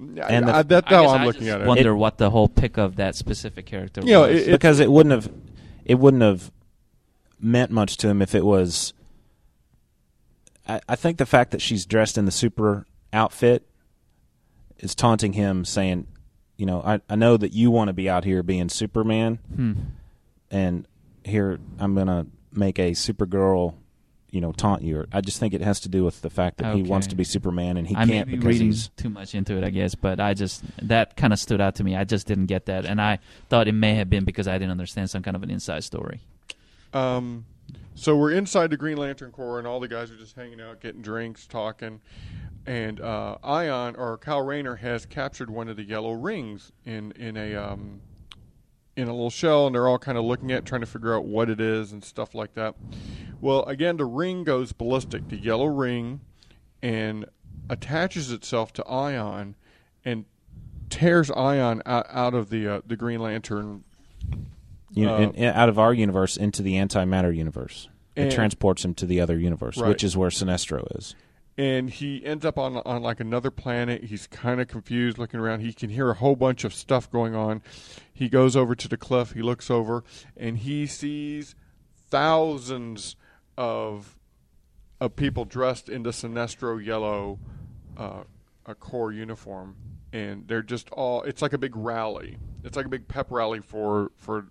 Yeah, 0.00 0.26
And 0.28 0.48
the- 0.48 0.54
I, 0.56 0.62
that's 0.62 0.86
I 0.90 0.94
how 0.94 1.02
guess 1.02 1.12
I'm 1.12 1.20
I 1.20 1.24
looking 1.26 1.40
just 1.42 1.54
at 1.54 1.60
it. 1.62 1.66
Wonder 1.66 1.94
what 1.94 2.18
the 2.18 2.30
whole 2.30 2.48
pick 2.48 2.76
of 2.78 2.96
that 2.96 3.14
specific 3.14 3.66
character 3.66 4.00
You 4.04 4.18
was. 4.18 4.30
it- 4.30 4.48
it- 4.48 4.52
because 4.52 4.80
it 4.80 4.90
wouldn't 4.90 5.12
have 5.12 5.30
it 5.84 5.96
wouldn't 5.96 6.22
have 6.22 6.50
meant 7.40 7.70
much 7.70 7.96
to 7.98 8.08
him 8.08 8.22
if 8.22 8.34
it 8.34 8.44
was. 8.44 8.92
I, 10.68 10.80
I 10.88 10.96
think 10.96 11.18
the 11.18 11.26
fact 11.26 11.50
that 11.50 11.60
she's 11.60 11.86
dressed 11.86 12.16
in 12.16 12.24
the 12.24 12.30
super 12.30 12.86
outfit 13.12 13.66
is 14.78 14.94
taunting 14.94 15.32
him, 15.34 15.64
saying, 15.64 16.06
"You 16.56 16.66
know, 16.66 16.82
I, 16.82 17.00
I 17.08 17.16
know 17.16 17.36
that 17.36 17.52
you 17.52 17.70
want 17.70 17.88
to 17.88 17.92
be 17.92 18.08
out 18.08 18.24
here 18.24 18.42
being 18.42 18.68
Superman, 18.68 19.38
Hmm. 19.54 19.72
and 20.50 20.86
here 21.24 21.58
I'm 21.78 21.94
gonna 21.94 22.26
make 22.52 22.78
a 22.78 22.92
Supergirl." 22.92 23.74
You 24.32 24.40
know, 24.40 24.50
taunt 24.50 24.82
you. 24.82 25.06
I 25.12 25.20
just 25.20 25.38
think 25.38 25.54
it 25.54 25.60
has 25.60 25.78
to 25.80 25.88
do 25.88 26.04
with 26.04 26.22
the 26.22 26.30
fact 26.30 26.56
that 26.58 26.74
he 26.74 26.82
wants 26.82 27.06
to 27.08 27.14
be 27.14 27.22
Superman 27.22 27.76
and 27.76 27.86
he 27.86 27.94
I 27.94 28.06
can't 28.06 28.26
be 28.26 28.36
because 28.36 28.46
reading 28.46 28.66
he's 28.68 28.88
too 28.96 29.10
much 29.10 29.34
into 29.34 29.56
it, 29.56 29.62
I 29.62 29.70
guess, 29.70 29.94
but 29.94 30.20
I 30.20 30.32
just 30.32 30.64
that 30.80 31.16
kind 31.16 31.32
of 31.32 31.38
stood 31.38 31.60
out 31.60 31.74
to 31.76 31.84
me. 31.84 31.94
I 31.94 32.04
just 32.04 32.26
didn't 32.26 32.46
get 32.46 32.66
that, 32.66 32.84
and 32.84 33.00
I 33.00 33.18
thought 33.50 33.68
it 33.68 33.72
may 33.72 33.94
have 33.94 34.08
been 34.10 34.24
because 34.24 34.48
I 34.48 34.54
didn't 34.54 34.70
understand 34.70 35.10
some 35.10 35.22
kind 35.22 35.36
of 35.36 35.42
an 35.42 35.50
inside 35.50 35.84
story. 35.84 36.22
Um, 36.94 37.44
so 37.94 38.16
we're 38.16 38.32
inside 38.32 38.70
the 38.70 38.76
Green 38.76 38.96
Lantern 38.96 39.32
Corps, 39.32 39.58
and 39.58 39.66
all 39.66 39.80
the 39.80 39.88
guys 39.88 40.10
are 40.10 40.16
just 40.16 40.34
hanging 40.34 40.60
out, 40.60 40.80
getting 40.80 41.02
drinks, 41.02 41.46
talking. 41.46 42.00
And 42.66 43.00
uh, 43.00 43.36
Ion 43.42 43.96
or 43.96 44.16
Kyle 44.18 44.40
Rayner 44.40 44.76
has 44.76 45.04
captured 45.04 45.50
one 45.50 45.68
of 45.68 45.76
the 45.76 45.84
yellow 45.84 46.12
rings 46.12 46.72
in 46.84 47.12
in 47.12 47.36
a 47.36 47.54
um, 47.54 48.00
in 48.96 49.08
a 49.08 49.12
little 49.12 49.30
shell, 49.30 49.66
and 49.66 49.74
they're 49.74 49.88
all 49.88 49.98
kind 49.98 50.16
of 50.16 50.24
looking 50.24 50.52
at, 50.52 50.58
it, 50.58 50.64
trying 50.64 50.80
to 50.80 50.86
figure 50.86 51.14
out 51.14 51.24
what 51.24 51.50
it 51.50 51.60
is 51.60 51.92
and 51.92 52.04
stuff 52.04 52.34
like 52.34 52.54
that. 52.54 52.74
Well, 53.42 53.64
again, 53.64 53.96
the 53.98 54.06
ring 54.06 54.44
goes 54.44 54.72
ballistic. 54.72 55.28
The 55.28 55.36
yellow 55.36 55.66
ring 55.66 56.20
and 56.80 57.26
attaches 57.68 58.30
itself 58.32 58.72
to 58.74 58.86
Ion 58.86 59.56
and 60.04 60.24
tears 60.88 61.30
Ion 61.30 61.82
out, 61.84 62.06
out 62.08 62.34
of 62.34 62.48
the 62.50 62.66
uh, 62.68 62.80
the 62.86 62.96
Green 62.96 63.20
Lantern 63.20 63.84
you 64.94 65.06
know, 65.06 65.16
Uh, 65.16 65.20
in, 65.20 65.30
in- 65.34 65.54
out 65.54 65.68
of 65.68 65.78
our 65.78 65.92
universe 65.92 66.36
into 66.36 66.62
the 66.62 66.74
antimatter 66.76 67.34
universe. 67.36 67.88
It 68.14 68.30
transports 68.30 68.84
him 68.84 68.94
to 68.94 69.06
the 69.06 69.20
other 69.20 69.38
universe, 69.38 69.78
Right. 69.78 69.88
which 69.88 70.04
is 70.04 70.16
where 70.16 70.28
Sinestro 70.30 70.86
is. 70.98 71.14
and 71.58 71.88
he 71.90 72.24
ends 72.24 72.44
up 72.44 72.58
on 72.58 72.76
on 72.76 73.02
like 73.02 73.18
another 73.20 73.50
planet. 73.50 74.04
He's 74.04 74.26
kind 74.28 74.60
of 74.60 74.68
confused, 74.68 75.18
looking 75.18 75.40
around. 75.40 75.60
He 75.60 75.72
can 75.72 75.90
hear 75.90 76.10
a 76.10 76.14
whole 76.14 76.36
bunch 76.36 76.62
of 76.64 76.72
stuff 76.74 77.10
going 77.10 77.34
on. 77.34 77.60
He 78.12 78.28
goes 78.28 78.54
over 78.54 78.74
to 78.76 78.86
the 78.88 78.96
cliff. 78.96 79.32
He 79.32 79.42
looks 79.42 79.70
over, 79.70 80.04
and 80.36 80.58
he 80.58 80.86
sees 80.86 81.54
thousands 82.10 83.16
of 83.56 84.16
of 85.00 85.16
people 85.16 85.44
dressed 85.44 85.88
in 85.88 86.02
the 86.04 86.10
Sinestro 86.10 86.82
yellow 86.84 87.38
uh, 87.96 88.22
a 88.66 88.74
Corps 88.74 89.12
uniform, 89.12 89.76
and 90.12 90.46
they're 90.46 90.62
just 90.62 90.90
all. 90.90 91.22
It's 91.22 91.42
like 91.42 91.52
a 91.52 91.58
big 91.58 91.74
rally. 91.76 92.38
It's 92.64 92.76
like 92.76 92.86
a 92.86 92.90
big 92.90 93.08
pep 93.08 93.26
rally 93.30 93.60
for 93.60 94.12
for 94.16 94.46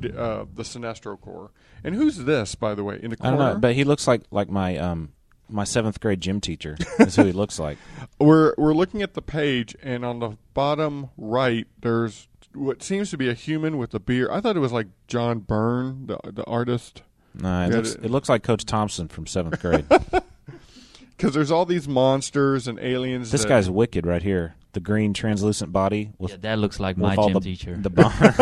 the, 0.00 0.18
uh, 0.20 0.44
the 0.54 0.62
Sinestro 0.64 1.20
Corps. 1.20 1.50
And 1.84 1.94
who's 1.94 2.18
this, 2.18 2.54
by 2.54 2.74
the 2.74 2.82
way, 2.84 2.98
in 3.00 3.10
the 3.10 3.16
I 3.20 3.30
corner? 3.30 3.36
don't 3.36 3.54
know, 3.54 3.60
but 3.60 3.74
he 3.74 3.84
looks 3.84 4.06
like 4.08 4.22
like 4.30 4.50
my 4.50 4.76
um 4.76 5.12
my 5.48 5.64
seventh 5.64 6.00
grade 6.00 6.20
gym 6.20 6.40
teacher. 6.40 6.76
is 6.98 7.16
who 7.16 7.24
he 7.24 7.32
looks 7.32 7.58
like. 7.58 7.78
We're 8.20 8.54
we're 8.58 8.74
looking 8.74 9.00
at 9.02 9.14
the 9.14 9.22
page, 9.22 9.76
and 9.82 10.04
on 10.04 10.18
the 10.18 10.36
bottom 10.54 11.10
right, 11.16 11.68
there's 11.80 12.26
what 12.52 12.82
seems 12.82 13.10
to 13.10 13.16
be 13.16 13.28
a 13.28 13.34
human 13.34 13.78
with 13.78 13.94
a 13.94 14.00
beard. 14.00 14.30
I 14.32 14.40
thought 14.40 14.56
it 14.56 14.60
was 14.60 14.72
like 14.72 14.88
John 15.06 15.38
Byrne, 15.38 16.06
the 16.06 16.18
the 16.24 16.44
artist, 16.44 17.02
No, 17.34 17.66
it 17.66 17.70
looks 17.74 17.92
it- 17.94 18.04
it 18.04 18.10
looks 18.10 18.28
like 18.28 18.42
Coach 18.42 18.64
Thompson 18.64 19.08
from 19.08 19.26
seventh 19.26 19.60
grade. 19.60 19.84
because 21.16 21.34
there's 21.34 21.50
all 21.50 21.64
these 21.66 21.88
monsters 21.88 22.68
and 22.68 22.78
aliens. 22.78 23.30
this 23.30 23.42
that- 23.42 23.48
guy's 23.48 23.70
wicked 23.70 24.06
right 24.06 24.22
here. 24.22 24.54
The 24.74 24.80
green 24.80 25.14
translucent 25.14 25.72
body 25.72 26.12
with 26.18 26.32
Yeah, 26.32 26.36
that 26.42 26.58
looks 26.58 26.78
like 26.78 26.96
with 26.96 27.02
my 27.02 27.14
all 27.16 27.28
gym 27.28 27.34
the, 27.34 27.40
teacher. 27.40 27.74
The, 27.76 27.88
bone, 27.90 28.04
with 28.20 28.36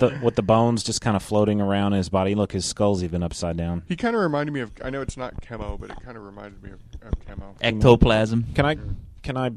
the 0.00 0.18
with 0.22 0.34
the 0.34 0.42
bones 0.42 0.82
just 0.82 1.02
kind 1.02 1.14
of 1.14 1.22
floating 1.22 1.60
around 1.60 1.92
his 1.92 2.08
body. 2.08 2.34
Look, 2.34 2.52
his 2.52 2.64
skull's 2.64 3.04
even 3.04 3.22
upside 3.22 3.56
down. 3.56 3.82
He 3.86 3.96
kind 3.96 4.16
of 4.16 4.22
reminded 4.22 4.52
me 4.52 4.60
of. 4.60 4.72
I 4.82 4.88
know 4.90 5.02
it's 5.02 5.16
not 5.16 5.42
Chemo, 5.42 5.78
but 5.78 5.90
it 5.90 6.00
kind 6.02 6.16
of 6.16 6.24
reminded 6.24 6.62
me 6.62 6.70
of, 6.70 6.80
of 7.02 7.12
Chemo. 7.20 7.54
Ectoplasm. 7.60 8.46
Can 8.54 8.64
I 8.64 8.76
can 9.22 9.36
I 9.36 9.50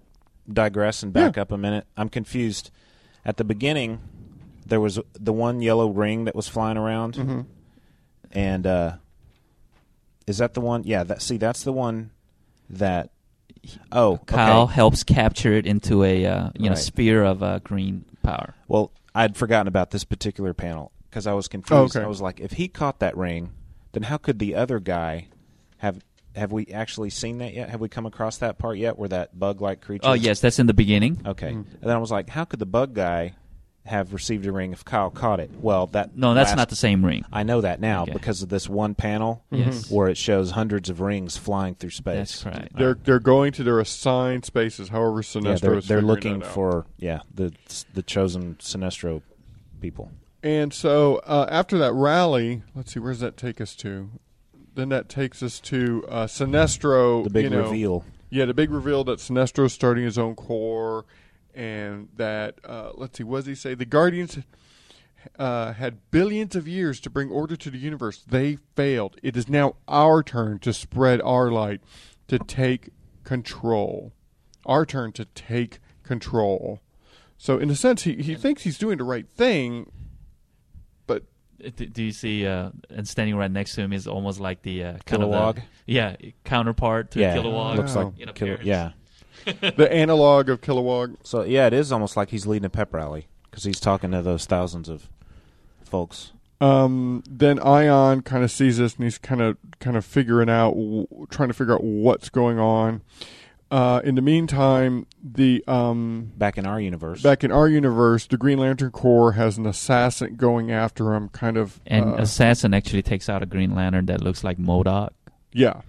digress 0.51 1.01
and 1.01 1.13
back 1.13 1.37
up 1.37 1.51
a 1.51 1.57
minute? 1.57 1.87
I'm 1.95 2.09
confused. 2.09 2.71
At 3.25 3.37
the 3.37 3.43
beginning, 3.45 3.99
there 4.65 4.81
was 4.81 4.99
the 5.13 5.33
one 5.33 5.61
yellow 5.61 5.89
ring 5.89 6.25
that 6.25 6.35
was 6.35 6.47
flying 6.49 6.77
around, 6.77 7.15
Mhm. 7.15 7.45
And 8.31 8.65
uh, 8.67 8.93
is 10.27 10.37
that 10.39 10.53
the 10.53 10.61
one? 10.61 10.83
Yeah. 10.83 11.03
That 11.03 11.21
see, 11.21 11.37
that's 11.37 11.63
the 11.63 11.73
one 11.73 12.11
that. 12.69 13.09
Oh, 13.91 14.19
Kyle 14.25 14.61
okay. 14.63 14.73
helps 14.73 15.03
capture 15.03 15.51
it 15.53 15.65
into 15.65 16.03
a 16.03 16.25
uh, 16.25 16.49
you 16.55 16.65
know 16.65 16.69
Right. 16.69 16.77
sphere 16.77 17.23
of 17.23 17.43
uh, 17.43 17.59
green 17.59 18.05
power. 18.23 18.55
Well, 18.67 18.91
I'd 19.13 19.35
forgotten 19.35 19.67
about 19.67 19.91
this 19.91 20.05
particular 20.05 20.53
panel 20.53 20.91
because 21.09 21.27
I 21.27 21.33
was 21.33 21.47
confused. 21.47 21.95
Oh, 21.95 21.99
okay. 21.99 22.05
I 22.05 22.07
was 22.07 22.21
like, 22.21 22.39
if 22.39 22.53
he 22.53 22.67
caught 22.69 22.99
that 22.99 23.17
ring, 23.17 23.51
then 23.91 24.03
how 24.03 24.17
could 24.17 24.39
the 24.39 24.55
other 24.55 24.79
guy 24.79 25.27
have? 25.79 25.99
Have 26.35 26.51
we 26.53 26.67
actually 26.67 27.09
seen 27.09 27.39
that 27.39 27.53
yet? 27.53 27.69
Have 27.69 27.81
we 27.81 27.89
come 27.89 28.05
across 28.05 28.37
that 28.37 28.57
part 28.59 28.77
yet, 28.77 28.97
where 28.97 29.09
that 29.09 29.37
bug-like 29.37 29.81
creature? 29.81 30.07
Oh 30.07 30.13
yes, 30.13 30.39
that's 30.39 30.59
in 30.59 30.67
the 30.67 30.73
beginning. 30.73 31.21
Okay. 31.25 31.49
And 31.49 31.65
then 31.81 31.89
I 31.95 31.97
was 31.97 32.11
like, 32.11 32.29
how 32.29 32.45
could 32.45 32.59
the 32.59 32.65
bug 32.67 32.93
guy 32.93 33.33
have 33.89 34.13
received 34.13 34.45
a 34.45 34.51
ring 34.51 34.71
if 34.71 34.83
Kyle 34.85 35.09
caught 35.09 35.39
it? 35.39 35.51
Well, 35.59 35.87
that 35.87 36.15
No, 36.15 36.33
that's 36.33 36.51
last- 36.51 36.57
not 36.57 36.69
the 36.69 36.75
same 36.75 37.03
ring. 37.05 37.25
I 37.31 37.43
know 37.43 37.61
that 37.61 37.79
now 37.81 38.03
Okay. 38.03 38.13
because 38.13 38.41
of 38.41 38.49
this 38.49 38.69
one 38.69 38.95
panel 38.95 39.43
Yes. 39.51 39.91
where 39.91 40.07
it 40.07 40.17
shows 40.17 40.51
hundreds 40.51 40.89
of 40.89 41.01
rings 41.01 41.35
flying 41.37 41.75
through 41.75 41.89
space. 41.91 42.41
That's 42.41 42.43
correct. 42.43 42.75
They're 42.77 42.97
they're 43.03 43.19
going 43.19 43.51
to 43.53 43.63
their 43.63 43.79
assigned 43.79 44.45
spaces. 44.45 44.89
However, 44.89 45.21
Sinestro 45.21 45.43
Yeah, 45.45 45.55
they're, 45.55 45.73
is 45.75 45.87
they're 45.87 46.01
looking 46.01 46.39
that 46.39 46.45
out. 46.45 46.51
for 46.53 46.85
yeah 46.97 47.19
the 47.33 47.51
the 47.93 48.01
chosen 48.03 48.55
Sinestro 48.59 49.21
people. 49.81 50.11
And 50.41 50.73
so 50.73 51.17
uh, 51.25 51.47
after 51.49 51.77
that 51.79 51.91
rally, 51.93 52.61
let's 52.75 52.93
see, 52.93 52.99
where 52.99 53.11
does 53.11 53.19
that 53.19 53.35
take 53.37 53.59
us 53.59 53.75
to? 53.77 54.09
Then 54.75 54.89
that 54.89 55.09
takes 55.09 55.43
us 55.43 55.59
to 55.61 56.05
uh, 56.07 56.25
Sinestro. 56.27 57.23
The 57.25 57.29
big 57.29 57.43
you 57.45 57.49
know- 57.49 57.63
reveal. 57.63 58.05
Yeah, 58.31 58.45
the 58.45 58.53
big 58.53 58.69
reveal 58.69 59.03
that 59.05 59.17
Sinestro's 59.17 59.73
starting 59.73 60.03
his 60.05 60.19
own 60.19 60.35
Corps, 60.35 61.03
and 61.53 62.09
that 62.15 62.59
uh, 62.63 62.91
let's 62.95 63.17
see, 63.17 63.23
what 63.23 63.39
does 63.39 63.45
he 63.47 63.55
say? 63.55 63.73
The 63.75 63.85
Guardians 63.85 64.39
uh, 65.37 65.73
had 65.73 66.11
billions 66.11 66.55
of 66.55 66.67
years 66.67 66.99
to 67.01 67.09
bring 67.09 67.29
order 67.29 67.55
to 67.55 67.69
the 67.69 67.77
universe. 67.77 68.23
They 68.27 68.57
failed. 68.75 69.17
It 69.21 69.35
is 69.35 69.49
now 69.49 69.75
our 69.87 70.23
turn 70.23 70.59
to 70.59 70.73
spread 70.73 71.21
our 71.21 71.51
light, 71.51 71.81
to 72.27 72.39
take 72.39 72.89
control. 73.23 74.13
Our 74.65 74.85
turn 74.85 75.11
to 75.13 75.25
take 75.25 75.79
control. 76.03 76.79
So, 77.37 77.57
in 77.57 77.69
a 77.69 77.75
sense, 77.75 78.03
he, 78.03 78.15
he 78.15 78.35
thinks 78.35 78.63
he's 78.63 78.77
doing 78.77 78.97
the 78.97 79.03
right 79.05 79.27
thing, 79.29 79.91
but 81.07 81.23
Do, 81.59 81.85
do 81.85 82.03
you 82.03 82.11
see? 82.11 82.45
Uh, 82.45 82.71
and 82.89 83.07
standing 83.07 83.35
right 83.35 83.49
next 83.51 83.75
to 83.75 83.81
him 83.81 83.93
is 83.93 84.07
almost 84.07 84.39
like 84.39 84.61
the 84.61 84.83
uh, 84.83 84.97
kind 85.05 85.23
of 85.23 85.29
Kilowog? 85.29 85.55
the, 85.55 85.61
yeah 85.85 86.15
counterpart 86.43 87.11
to 87.11 87.19
yeah, 87.19 87.35
Kilowog. 87.35 87.77
looks 87.77 87.95
like 87.95 88.19
in 88.19 88.29
Kilo- 88.33 88.57
yeah. 88.61 88.91
the 89.75 89.89
analog 89.91 90.49
of 90.49 90.61
Kilowog. 90.61 91.17
So 91.23 91.43
yeah, 91.43 91.67
it 91.67 91.73
is 91.73 91.91
almost 91.91 92.15
like 92.17 92.29
he's 92.29 92.45
leading 92.47 92.65
a 92.65 92.69
pep 92.69 92.93
rally 92.93 93.27
because 93.49 93.63
he's 93.63 93.79
talking 93.79 94.11
to 94.11 94.21
those 94.21 94.45
thousands 94.45 94.89
of 94.89 95.09
folks. 95.83 96.31
Um, 96.61 97.23
then 97.29 97.57
Ion 97.59 98.21
kind 98.21 98.43
of 98.43 98.51
sees 98.51 98.77
this 98.77 98.95
and 98.95 99.05
he's 99.05 99.17
kind 99.17 99.41
of 99.41 99.57
kind 99.79 99.95
of 99.95 100.03
figuring 100.05 100.49
out, 100.49 100.71
w- 100.71 101.07
trying 101.29 101.47
to 101.47 101.53
figure 101.53 101.73
out 101.73 101.83
what's 101.83 102.29
going 102.29 102.59
on. 102.59 103.01
Uh, 103.71 104.01
in 104.03 104.15
the 104.15 104.21
meantime, 104.21 105.05
the 105.23 105.63
um, 105.67 106.31
Back 106.35 106.57
in 106.57 106.65
our 106.65 106.81
universe, 106.81 107.21
back 107.21 107.43
in 107.43 107.51
our 107.51 107.67
universe, 107.67 108.25
the 108.25 108.35
Green 108.35 108.57
Lantern 108.57 108.89
Corps 108.89 109.33
has 109.33 109.59
an 109.59 109.67
assassin 109.67 110.35
going 110.35 110.71
after 110.71 111.13
him. 111.13 111.29
Kind 111.29 111.55
of, 111.55 111.79
And 111.85 112.13
uh, 112.15 112.17
Assassin 112.17 112.73
actually 112.73 113.03
takes 113.03 113.29
out 113.29 113.43
a 113.43 113.45
Green 113.45 113.75
Lantern 113.75 114.07
that 114.07 114.21
looks 114.21 114.43
like 114.43 114.57
MODOK. 114.57 115.09
yeah, 115.53 115.81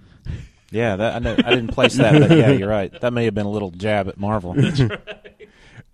yeah, 0.71 0.97
that, 0.97 1.17
I, 1.17 1.19
know, 1.19 1.37
I 1.45 1.51
didn't 1.51 1.69
place 1.69 1.97
that, 1.97 2.21
but 2.21 2.37
yeah, 2.37 2.51
you're 2.51 2.69
right. 2.69 2.99
That 3.01 3.13
may 3.13 3.25
have 3.25 3.35
been 3.35 3.47
a 3.47 3.51
little 3.51 3.71
jab 3.71 4.09
at 4.09 4.19
Marvel. 4.19 4.55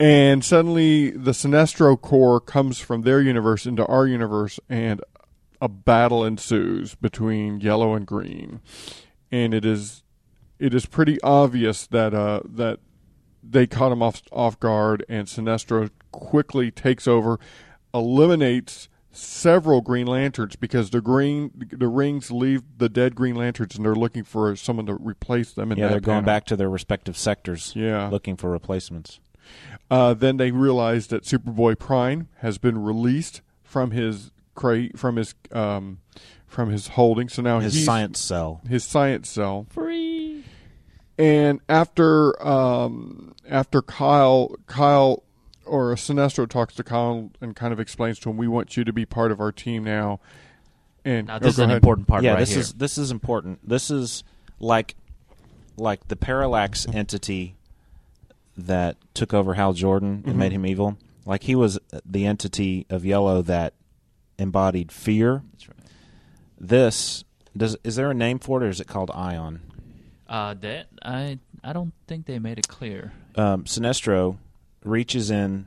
and 0.01 0.45
suddenly 0.45 1.11
the 1.11 1.33
Sinestro 1.33 2.01
Corps 2.01 2.41
comes 2.41 2.79
from 2.79 3.03
their 3.03 3.21
universe 3.21 3.67
into 3.67 3.87
our 3.87 4.07
universe, 4.07 4.61
and 4.69 5.01
a 5.61 5.69
battle 5.69 6.25
ensues 6.25 6.95
between 6.95 7.61
Yellow 7.61 7.95
and 7.95 8.07
Green, 8.07 8.61
and 9.31 9.55
it 9.55 9.65
is 9.65 10.03
it 10.59 10.75
is 10.75 10.87
pretty 10.87 11.21
obvious 11.23 11.87
that 11.87 12.15
uh, 12.15 12.41
that 12.45 12.81
they 13.43 13.67
caught 13.67 13.93
him 13.93 14.03
off 14.03 14.23
off 14.33 14.59
guard, 14.61 15.05
and 15.09 15.27
Sinestro 15.27 15.91
quickly 16.13 16.71
takes 16.71 17.07
over, 17.07 17.39
eliminates 17.95 18.89
several 19.17 19.81
Green 19.81 20.07
Lanterns 20.07 20.57
because 20.57 20.91
the 20.91 21.01
green 21.01 21.51
the 21.73 21.89
rings 21.89 22.31
leave 22.31 22.63
the 22.79 22.89
dead 22.89 23.15
Green 23.15 23.35
Lanterns, 23.37 23.77
and 23.77 23.85
they're 23.85 23.95
looking 23.95 24.25
for 24.25 24.55
someone 24.57 24.87
to 24.87 24.95
replace 24.95 25.53
them. 25.53 25.71
Yeah, 25.73 25.89
they're 25.89 26.01
going 26.01 26.19
panel. 26.19 26.27
back 26.27 26.45
to 26.47 26.57
their 26.57 26.71
respective 26.71 27.17
sectors, 27.17 27.73
Yeah. 27.75 28.09
looking 28.09 28.37
for 28.37 28.51
replacements. 28.51 29.21
Uh, 29.91 30.15
then 30.15 30.37
they 30.37 30.51
realize 30.51 31.07
that 31.09 31.23
Superboy 31.25 31.79
Prime 31.79 32.29
has 32.39 32.59
been 32.59 32.79
released 32.83 33.43
from 33.63 33.93
his 33.93 34.31
crate 34.55 34.99
from 34.99 35.17
his 35.17 35.35
um, 35.53 35.99
from 36.47 36.71
his 36.71 36.89
holding. 36.89 37.29
So 37.29 37.43
now 37.43 37.61
His 37.61 37.85
science 37.85 38.19
cell. 38.21 38.61
his 38.69 38.85
science 38.85 39.29
cell. 39.29 39.67
Free. 39.71 40.45
And 41.19 41.61
after 41.69 42.41
um, 42.47 43.35
after 43.49 43.81
Kyle 43.83 44.55
Kyle 44.67 45.23
or 45.67 45.95
Sinestro 45.95 46.49
talks 46.49 46.75
to 46.77 46.85
Kyle 46.85 47.31
and 47.41 47.55
kind 47.57 47.73
of 47.73 47.81
explains 47.81 48.19
to 48.21 48.31
him, 48.31 48.37
"We 48.37 48.49
want 48.49 48.77
you 48.77 48.85
to 48.85 48.93
be 48.93 49.05
part 49.07 49.33
of 49.33 49.41
our 49.41 49.53
team 49.53 49.85
now." 49.85 50.21
And 51.05 51.27
Now 51.29 51.37
oh, 51.37 51.39
this 51.39 51.55
is 51.55 51.59
an 51.61 51.67
ahead. 51.71 51.77
important 51.77 52.09
part 52.09 52.23
yeah, 52.25 52.33
right 52.33 52.41
this 52.41 52.51
here. 52.51 52.61
is 52.61 52.73
this 52.75 52.99
is 52.99 53.11
important. 53.11 53.67
This 53.69 53.91
is 53.91 54.25
like 54.61 54.95
like 55.77 56.09
the 56.09 56.17
parallax 56.17 56.87
entity 56.93 57.55
that 58.57 58.97
took 59.15 59.35
over 59.35 59.55
Hal 59.55 59.73
Jordan 59.75 60.23
and 60.27 60.35
Mhm. 60.35 60.39
made 60.39 60.53
him 60.53 60.67
evil. 60.67 60.97
Like 61.27 61.43
he 61.45 61.55
was 61.55 61.79
the 62.05 62.25
entity 62.27 62.87
of 62.89 63.05
Yellow 63.05 63.43
that 63.43 63.75
embodied 64.39 64.91
fear. 64.93 65.43
That's 65.53 65.69
right. 65.69 65.77
This 66.59 67.25
does 67.57 67.77
is 67.85 67.97
there 67.97 68.11
a 68.11 68.15
name 68.15 68.39
for 68.39 68.63
it 68.63 68.67
or 68.67 68.69
is 68.71 68.81
it 68.81 68.87
called 68.87 69.11
Ion? 69.15 69.61
Uh, 70.29 70.55
that 70.55 70.87
I 71.03 71.39
I 71.63 71.73
don't 71.73 71.93
think 72.07 72.27
they 72.27 72.39
made 72.39 72.59
it 72.59 72.69
clear. 72.69 73.13
Um, 73.37 73.65
Sinestro 73.65 74.39
reaches 74.87 75.31
in 75.31 75.67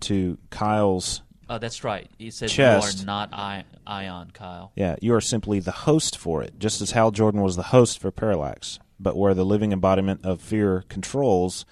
to 0.00 0.38
Kyle's 0.50 1.22
Oh, 1.50 1.58
that's 1.58 1.84
right. 1.84 2.08
He 2.18 2.30
said 2.30 2.48
Chest. 2.48 2.98
you 2.98 3.02
are 3.02 3.06
not 3.06 3.34
I- 3.34 3.64
Ion, 3.86 4.30
Kyle. 4.32 4.72
Yeah, 4.74 4.96
you 5.02 5.12
are 5.14 5.20
simply 5.20 5.60
the 5.60 5.70
host 5.72 6.16
for 6.16 6.42
it, 6.42 6.58
just 6.58 6.80
as 6.80 6.92
Hal 6.92 7.10
Jordan 7.10 7.42
was 7.42 7.56
the 7.56 7.64
host 7.64 7.98
for 7.98 8.10
Parallax. 8.10 8.78
But 8.98 9.16
where 9.18 9.34
the 9.34 9.44
living 9.44 9.70
embodiment 9.72 10.24
of 10.24 10.40
fear 10.40 10.84
controls, 10.88 11.66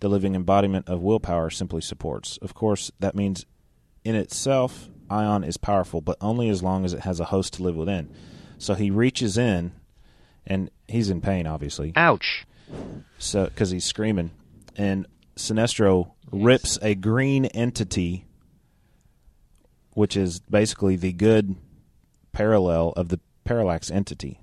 the 0.00 0.08
living 0.08 0.34
embodiment 0.36 0.88
of 0.88 1.00
willpower 1.00 1.50
simply 1.50 1.80
supports. 1.80 2.36
Of 2.42 2.54
course, 2.54 2.92
that 3.00 3.16
means 3.16 3.44
in 4.04 4.14
itself, 4.14 4.88
Ion 5.10 5.42
is 5.42 5.56
powerful, 5.56 6.00
but 6.00 6.18
only 6.20 6.48
as 6.48 6.62
long 6.62 6.84
as 6.84 6.92
it 6.92 7.00
has 7.00 7.18
a 7.18 7.24
host 7.26 7.54
to 7.54 7.62
live 7.64 7.74
within. 7.76 8.10
So 8.58 8.74
he 8.74 8.90
reaches 8.90 9.36
in, 9.36 9.72
and 10.46 10.70
he's 10.86 11.10
in 11.10 11.20
pain, 11.20 11.46
obviously. 11.46 11.92
Ouch. 11.96 12.46
So 13.18 13.46
because 13.46 13.70
he's 13.70 13.84
screaming, 13.84 14.30
and 14.76 15.06
Sinestro 15.36 16.12
rips 16.42 16.78
a 16.82 16.94
green 16.94 17.44
entity, 17.46 18.24
which 19.92 20.16
is 20.16 20.40
basically 20.50 20.96
the 20.96 21.12
good 21.12 21.54
parallel 22.32 22.92
of 22.96 23.08
the 23.08 23.20
parallax 23.44 23.90
entity. 23.90 24.40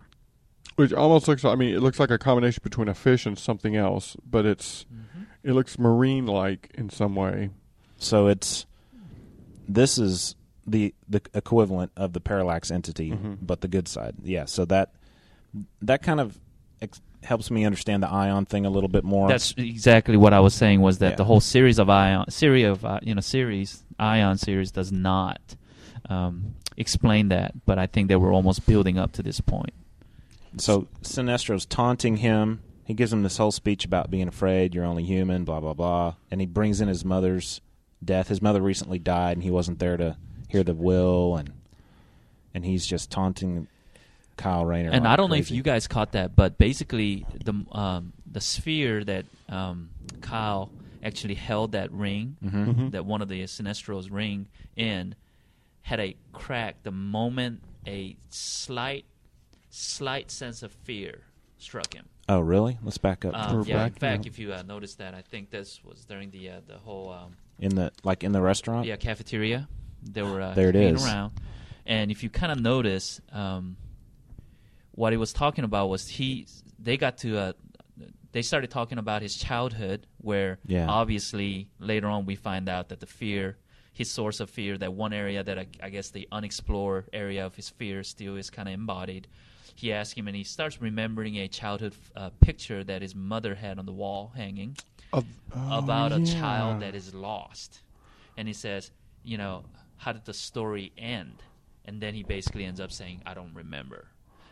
which 0.78 0.94
almost 0.94 1.28
looks. 1.28 1.44
I 1.46 1.56
mean, 1.56 1.76
it 1.76 1.82
looks 1.82 2.00
like 2.00 2.10
a 2.12 2.18
combination 2.18 2.62
between 2.64 2.88
a 2.88 2.94
fish 2.94 3.26
and 3.26 3.38
something 3.38 3.76
else, 3.76 4.16
but 4.28 4.46
it's 4.46 4.86
it 5.44 5.52
looks 5.54 5.78
marine 5.78 6.26
like 6.26 6.72
in 6.76 6.90
some 6.90 7.16
way. 7.16 7.50
So 7.98 8.28
it's 8.28 8.66
this 9.68 9.98
is 9.98 10.36
the 10.66 10.94
the 11.10 11.22
equivalent 11.34 11.92
of 11.98 12.14
the 12.14 12.22
parallax 12.22 12.72
entity, 12.72 13.12
Mhm. 13.12 13.38
but 13.42 13.62
the 13.62 13.68
good 13.68 13.88
side. 13.88 14.16
Yeah. 14.24 14.46
So 14.46 14.66
that 14.66 14.94
that 15.82 16.02
kind 16.02 16.20
of 16.22 16.40
ex- 16.82 17.02
helps 17.24 17.52
me 17.52 17.66
understand 17.66 18.02
the 18.04 18.10
ion 18.10 18.46
thing 18.46 18.66
a 18.66 18.70
little 18.70 18.90
bit 18.90 19.04
more. 19.04 19.28
That's 19.28 19.54
exactly 19.58 20.18
what 20.18 20.34
I 20.34 20.40
was 20.40 20.54
saying. 20.54 20.82
Was 20.82 20.98
that 21.00 21.12
Yeah. 21.12 21.16
the 21.18 21.26
whole 21.26 21.40
series 21.40 21.78
of 21.80 21.90
Ion, 21.90 22.30
series 22.30 22.66
of 22.66 22.84
uh, 22.86 23.00
you 23.04 23.14
know 23.16 23.22
series 23.22 23.84
Ion 24.00 24.38
series 24.38 24.72
does 24.72 24.92
not 24.92 25.40
um, 26.10 26.56
explain 26.78 27.30
that, 27.30 27.66
but 27.66 27.78
I 27.78 27.86
think 27.88 28.08
they 28.08 28.16
were 28.16 28.32
almost 28.32 28.66
building 28.66 28.98
up 28.98 29.12
to 29.14 29.24
this 29.24 29.40
point. 29.40 29.74
So 30.58 30.88
Sinestro's 31.02 31.66
taunting 31.66 32.18
him. 32.18 32.62
He 32.84 32.94
gives 32.94 33.14
him 33.14 33.24
this 33.24 33.38
whole 33.38 33.52
speech 33.52 33.86
about 33.86 34.10
being 34.12 34.28
afraid, 34.28 34.74
you're 34.76 34.84
only 34.84 35.04
human, 35.04 35.46
blah 35.46 35.60
blah 35.60 35.74
blah, 35.74 36.16
and 36.30 36.42
he 36.42 36.48
brings 36.48 36.82
in 36.82 36.88
his 36.88 37.06
mother's 37.06 37.62
death. 38.04 38.28
His 38.30 38.42
mother 38.42 38.62
recently 38.62 39.00
died, 39.00 39.38
and 39.38 39.44
he 39.44 39.52
wasn't 39.52 39.80
there 39.80 39.96
to 39.98 40.18
hear 40.50 40.64
the 40.64 40.74
will, 40.74 41.38
and 41.38 41.54
and 42.54 42.66
he's 42.66 42.86
just 42.86 43.10
taunting 43.12 43.68
Kyle 44.38 44.66
Rayner. 44.66 44.90
and 44.92 45.04
like 45.04 45.14
I 45.14 45.16
don't 45.16 45.30
know 45.30 45.36
if 45.36 45.52
you 45.52 45.62
guys 45.64 45.88
caught 45.88 46.14
that, 46.14 46.36
but 46.36 46.58
basically 46.58 47.26
the 47.44 47.54
um, 47.72 48.14
the 48.30 48.42
sphere 48.42 49.04
that 49.04 49.26
um, 49.50 49.90
Kyle 50.22 50.72
actually 51.04 51.36
held 51.36 51.72
that 51.74 51.92
ring, 51.92 52.38
Mhm. 52.44 52.76
Mhm. 52.76 52.92
that 52.92 53.06
one 53.06 53.22
of 53.22 53.28
the 53.30 53.44
Sinestro's 53.48 54.10
ring 54.10 54.48
in, 54.76 55.16
had 55.82 56.00
a 56.00 56.16
crack 56.34 56.84
the 56.84 56.92
moment 56.92 57.62
a 57.88 58.16
slight 58.30 59.06
slight 59.70 60.30
sense 60.32 60.64
of 60.64 60.72
fear 60.72 61.22
struck 61.58 61.94
him. 61.94 62.06
Oh, 62.30 62.40
really? 62.40 62.78
Let's 62.84 62.98
back 62.98 63.26
up. 63.26 63.34
Um, 63.36 63.58
We're 63.58 63.64
yeah, 63.66 63.86
in 63.86 63.92
fact, 63.94 64.24
now. 64.26 64.28
if 64.30 64.40
you 64.40 64.54
uh, 64.54 64.62
notice 64.64 64.96
that, 64.96 65.14
I 65.14 65.22
think 65.22 65.50
this 65.50 65.82
was 65.84 66.06
during 66.06 66.30
the 66.32 66.50
uh, 66.50 66.62
the 66.68 66.78
whole 66.78 67.12
um, 67.12 67.36
in 67.60 67.76
the 67.76 67.92
like 68.04 68.24
in 68.24 68.32
the 68.32 68.42
restaurant. 68.42 68.86
yeah 68.86 68.96
cafeteria. 68.96 69.68
They 70.04 70.22
were 70.24 70.42
uh, 70.42 70.54
There 70.54 70.70
It 70.70 70.76
is 70.76 71.06
around, 71.06 71.34
and 71.86 72.10
if 72.12 72.24
you 72.24 72.30
kind 72.30 72.52
of 72.52 72.60
notice, 72.60 73.22
um, 73.32 73.76
what 74.94 75.14
he 75.14 75.18
was 75.18 75.34
talking 75.34 75.64
about 75.64 75.88
was 75.90 76.08
he 76.08 76.48
they 76.80 76.98
got 76.98 77.18
to 77.20 77.38
uh, 77.38 77.54
they 78.32 78.42
started 78.42 78.72
talking 78.72 78.98
about 78.98 79.22
his 79.22 79.36
childhood, 79.36 80.08
where 80.20 80.60
Yeah. 80.66 80.88
obviously 80.88 81.68
later 81.80 82.08
on 82.08 82.26
we 82.26 82.36
find 82.36 82.70
out 82.70 82.90
that 82.90 83.00
the 83.02 83.06
fear, 83.06 83.58
his 83.94 84.10
source 84.10 84.40
of 84.40 84.50
fear, 84.50 84.78
that 84.78 84.94
one 84.94 85.12
area 85.14 85.44
that 85.44 85.60
I, 85.60 85.68
I 85.84 85.90
guess 85.90 86.12
the 86.12 86.28
unexplored 86.32 87.10
area 87.12 87.46
of 87.46 87.56
his 87.56 87.70
fear 87.70 88.04
still 88.04 88.38
is 88.38 88.50
kind 88.50 88.68
of 88.70 88.74
embodied. 88.74 89.28
He 89.76 89.92
asks 89.94 90.14
him, 90.18 90.28
and 90.28 90.36
he 90.36 90.44
starts 90.46 90.82
remembering 90.82 91.38
a 91.38 91.48
childhood 91.48 91.94
uh, 92.16 92.30
picture 92.40 92.84
that 92.86 93.02
his 93.02 93.16
mother 93.16 93.56
had 93.56 93.80
on 93.80 93.86
the 93.86 93.94
wall 93.94 94.32
hanging 94.36 94.78
Of- 95.12 95.26
oh, 95.56 95.78
about 95.80 96.12
a 96.14 96.24
child 96.26 96.82
that 96.82 96.96
is 96.96 97.14
lost. 97.14 97.82
And 98.38 98.48
he 98.48 98.54
says, 98.54 98.92
you 99.24 99.38
know, 99.38 99.64
how 99.98 100.14
did 100.14 100.24
the 100.26 100.34
story 100.34 100.92
end? 100.98 101.44
And 101.86 102.00
then 102.02 102.14
he 102.14 102.24
basically 102.24 102.64
ends 102.64 102.80
up 102.80 102.92
saying, 102.94 103.22
I 103.26 103.34
don't 103.34 103.54
remember. 103.54 104.08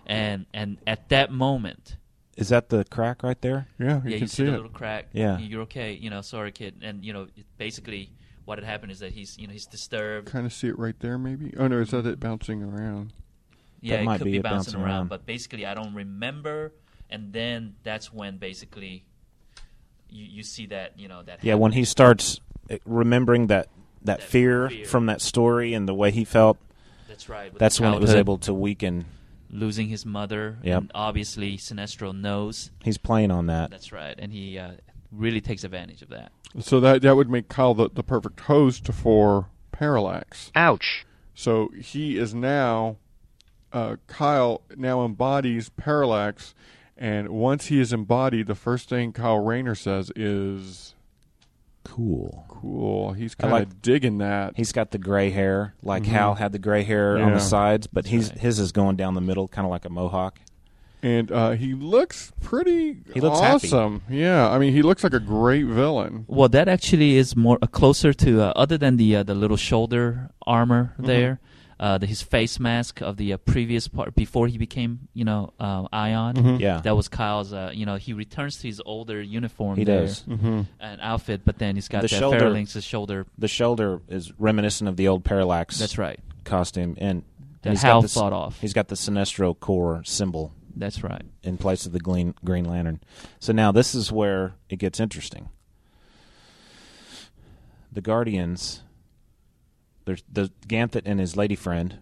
And 0.10 0.46
and 0.54 0.78
at 0.88 1.10
that 1.10 1.32
moment, 1.32 1.96
Is 2.36 2.50
that 2.50 2.70
the 2.70 2.84
crack 2.86 3.22
right 3.24 3.40
there? 3.42 3.68
Yeah, 3.80 3.86
you 3.86 3.94
yeah, 3.94 4.00
can 4.02 4.12
you 4.12 4.20
see 4.28 4.28
see 4.28 4.44
the 4.46 4.52
little 4.52 4.70
crack. 4.70 5.08
Yeah. 5.14 5.38
you're 5.38 5.62
okay. 5.64 5.94
You 5.94 6.10
know, 6.10 6.22
sorry, 6.22 6.52
kid. 6.52 6.76
And 6.82 7.06
you 7.06 7.14
know, 7.14 7.28
it, 7.36 7.46
basically, 7.58 8.10
what 8.46 8.58
had 8.58 8.66
happened 8.66 8.92
is 8.92 9.00
that 9.00 9.12
he's, 9.12 9.38
you 9.38 9.46
know, 9.48 9.54
he's 9.54 9.68
disturbed. 9.68 10.28
Kind 10.28 10.46
of 10.46 10.54
see 10.54 10.68
it 10.68 10.80
right 10.80 11.00
there, 11.00 11.18
maybe. 11.18 11.54
Oh 11.58 11.68
no, 11.68 11.80
is 11.80 11.92
that 11.92 12.06
it 12.08 12.20
bouncing 12.20 12.64
around? 12.64 13.14
Yeah, 13.82 13.98
That 13.98 14.02
it 14.02 14.06
might 14.06 14.18
could 14.18 14.26
be 14.26 14.32
be, 14.34 14.40
bouncing, 14.40 14.74
bouncing 14.74 14.82
around, 14.82 14.90
around. 14.92 15.08
but 15.10 15.26
basically, 15.26 15.66
I 15.66 15.74
don't 15.76 15.94
remember. 15.94 16.74
And 17.12 17.32
then 17.34 17.76
that's 17.84 18.12
when 18.12 18.38
basically 18.38 19.06
you 20.10 20.26
you 20.26 20.44
see 20.44 20.66
that 20.68 20.98
you 21.00 21.08
know 21.08 21.22
that. 21.24 21.44
Yeah, 21.44 21.54
when 21.56 21.72
he 21.74 21.86
starts 21.86 22.40
uh, 22.72 22.78
remembering 22.86 23.48
that 23.48 23.68
that, 24.04 24.20
That 24.20 24.24
fear, 24.28 24.70
fear. 24.70 24.86
from 24.86 25.06
that 25.08 25.22
story 25.22 25.74
and 25.74 25.88
the 25.88 25.94
way 25.94 26.10
he 26.12 26.24
felt, 26.26 26.58
That's 27.08 27.28
right. 27.30 27.54
that's 27.58 27.80
when 27.80 27.94
it 27.94 28.00
was 28.02 28.14
able 28.16 28.38
to 28.40 28.54
weaken. 28.54 29.06
Losing 29.50 29.88
his 29.88 30.06
mother. 30.06 30.60
Yep. 30.64 30.78
And 30.78 30.92
obviously, 30.94 31.58
Sinestro 31.58 32.16
knows. 32.16 32.72
He's 32.84 32.98
playing 32.98 33.32
on 33.32 33.48
that. 33.48 33.72
That's 33.72 33.92
right, 33.92 34.16
and 34.18 34.32
he 34.32 34.58
uh, 34.58 34.74
really 35.12 35.42
takes 35.42 35.64
advantage 35.64 36.02
of 36.02 36.10
that. 36.10 36.32
So 36.60 36.80
that 36.80 37.02
that 37.04 37.16
would 37.16 37.30
make 37.30 37.48
Kyle 37.48 37.74
the, 37.74 37.90
the 37.94 38.04
perfect 38.04 38.40
host 38.42 38.92
for 38.92 39.48
Parallax. 39.72 40.52
Ouch. 40.56 41.06
So 41.36 41.70
he 41.80 42.18
is 42.18 42.34
now, 42.34 42.98
uh, 43.72 43.96
Kyle 44.08 44.62
now 44.76 45.06
embodies 45.06 45.70
Parallax, 45.70 46.54
And 47.00 47.30
once 47.30 47.68
he 47.68 47.80
is 47.80 47.94
embodied, 47.94 48.48
the 48.48 48.56
first 48.56 48.90
thing 48.90 49.14
Kyle 49.14 49.40
Rayner 49.40 49.74
says 49.74 50.12
is 50.18 50.96
Cool. 51.84 52.46
cool. 52.48 53.14
He's 53.14 53.36
kind 53.36 53.54
of 53.54 53.60
like- 53.60 53.82
digging 53.82 54.18
that. 54.20 54.54
He's 54.58 54.72
got 54.72 54.92
the 54.92 54.98
gray 54.98 55.30
hair, 55.32 55.74
like 55.82 56.04
Mhm. 56.04 56.08
Hal 56.08 56.36
had 56.36 56.52
the 56.52 56.60
gray 56.60 56.84
hair 56.84 57.18
on 57.18 57.34
the 57.34 57.40
sides, 57.40 57.88
but 57.88 58.08
he's 58.08 58.30
his 58.32 58.60
is 58.60 58.72
going 58.72 58.96
down 58.98 59.14
the 59.16 59.22
middle, 59.22 59.48
kind 59.48 59.66
of 59.66 59.72
like 59.72 59.86
a 59.86 59.90
mohawk. 59.90 60.40
and 61.02 61.32
uh, 61.32 61.52
he 61.52 61.74
looks 61.74 62.34
pretty 62.42 62.98
He 63.14 63.22
looks 63.22 63.40
happy. 63.40 63.68
awesome. 63.68 64.02
Yeah, 64.10 64.50
I 64.50 64.60
mean, 64.60 64.74
he 64.74 64.82
looks 64.82 65.02
like 65.02 65.14
a 65.14 65.20
great 65.22 65.66
villain. 65.66 66.26
Well, 66.28 66.50
that 66.50 66.68
actually 66.68 67.16
is 67.16 67.38
more 67.38 67.58
uh, 67.62 67.68
closer 67.68 68.12
to 68.12 68.42
uh, 68.42 68.52
other 68.58 68.78
than 68.78 68.98
the 68.98 69.16
uh, 69.16 69.24
the 69.24 69.34
little 69.34 69.56
shoulder 69.56 70.30
armor 70.46 70.94
Mhm. 71.00 71.06
there. 71.06 71.40
Uh, 71.80 71.98
the, 71.98 72.06
his 72.06 72.22
face 72.22 72.60
mask 72.60 73.00
of 73.02 73.16
the 73.16 73.32
uh, 73.32 73.38
previous 73.38 73.88
part 73.88 74.14
before 74.14 74.48
he 74.48 74.58
became, 74.58 75.08
you 75.14 75.24
know, 75.24 75.54
uh, 75.62 75.88
Ion. 75.94 76.36
Mhm. 76.36 76.60
Yeah. 76.60 76.82
that 76.82 76.94
was 76.94 77.08
Kyle's. 77.08 77.54
Uh, 77.54 77.72
you 77.74 77.86
know, 77.86 77.96
he 77.96 78.12
returns 78.12 78.58
to 78.58 78.68
his 78.68 78.82
older 78.86 79.22
uniform. 79.22 79.78
He 79.78 79.86
there, 79.86 80.02
does. 80.02 80.24
Mhm. 80.24 80.66
and 80.82 81.00
outfit, 81.02 81.42
but 81.46 81.58
then 81.58 81.76
he's 81.76 81.88
got 81.88 82.02
The 82.02 82.10
that 82.10 82.20
shoulder- 82.20 82.40
phalanx 82.40 82.78
shoulder. 82.84 83.26
The 83.38 83.48
shoulder 83.48 84.02
is 84.10 84.34
reminiscent 84.38 84.90
of 84.90 84.98
the 84.98 85.08
old 85.08 85.24
Parallax. 85.24 85.80
That's 85.80 85.98
right. 85.98 86.20
Costume, 86.44 86.96
and 87.00 87.24
That 87.62 87.70
he's 87.70 87.82
Hal 87.82 87.98
got 87.98 88.02
the, 88.02 88.06
s- 88.06 88.14
thought 88.14 88.34
off. 88.34 88.60
He's 88.60 88.74
got 88.74 88.90
the 88.90 88.96
Sinestro 88.96 89.58
Corps 89.58 90.02
symbol 90.04 90.52
That's 90.76 91.02
right. 91.02 91.24
in 91.44 91.58
place 91.58 91.86
of 91.86 91.94
the 91.94 92.00
Green 92.02 92.36
Green 92.44 92.66
Lantern. 92.66 93.00
So 93.40 93.54
now 93.54 93.72
this 93.72 93.96
is 93.96 94.12
where 94.12 94.54
it 94.70 94.80
gets 94.80 95.00
interesting. 95.00 95.48
The 97.92 98.02
Guardians, 98.02 98.82
there's 100.10 100.24
the 100.32 100.52
Ganthet 100.68 101.04
and 101.06 101.20
his 101.20 101.38
lady 101.38 101.56
friend 101.56 102.00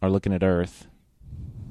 are 0.00 0.08
looking 0.08 0.32
at 0.32 0.42
Earth, 0.42 0.86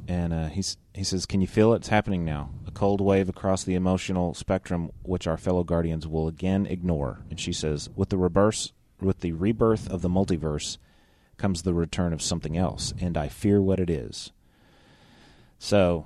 and 0.08 0.32
uh, 0.32 0.48
he's 0.50 0.78
he 0.94 1.04
says, 1.04 1.26
"Can 1.26 1.42
you 1.42 1.48
feel 1.48 1.74
it? 1.74 1.78
It's 1.78 1.88
happening 1.88 2.24
now. 2.24 2.52
A 2.68 2.72
cold 2.72 3.02
wave 3.02 3.28
across 3.28 3.64
the 3.64 3.74
emotional 3.74 4.36
spectrum, 4.36 4.92
which 5.02 5.26
our 5.26 5.38
fellow 5.38 5.64
Guardians 5.64 6.08
will 6.08 6.28
again 6.28 6.68
ignore." 6.68 7.22
And 7.32 7.40
she 7.40 7.52
says, 7.52 7.90
"With 7.96 8.10
the 8.10 8.18
reverse, 8.18 8.72
with 9.02 9.22
the 9.22 9.32
rebirth 9.32 9.90
of 9.90 10.04
the 10.04 10.10
multiverse, 10.10 10.78
comes 11.38 11.64
the 11.64 11.74
return 11.74 12.14
of 12.14 12.22
something 12.22 12.56
else, 12.56 12.94
and 13.02 13.18
I 13.18 13.28
fear 13.28 13.60
what 13.60 13.80
it 13.80 13.90
is." 13.90 14.32
So 15.58 16.06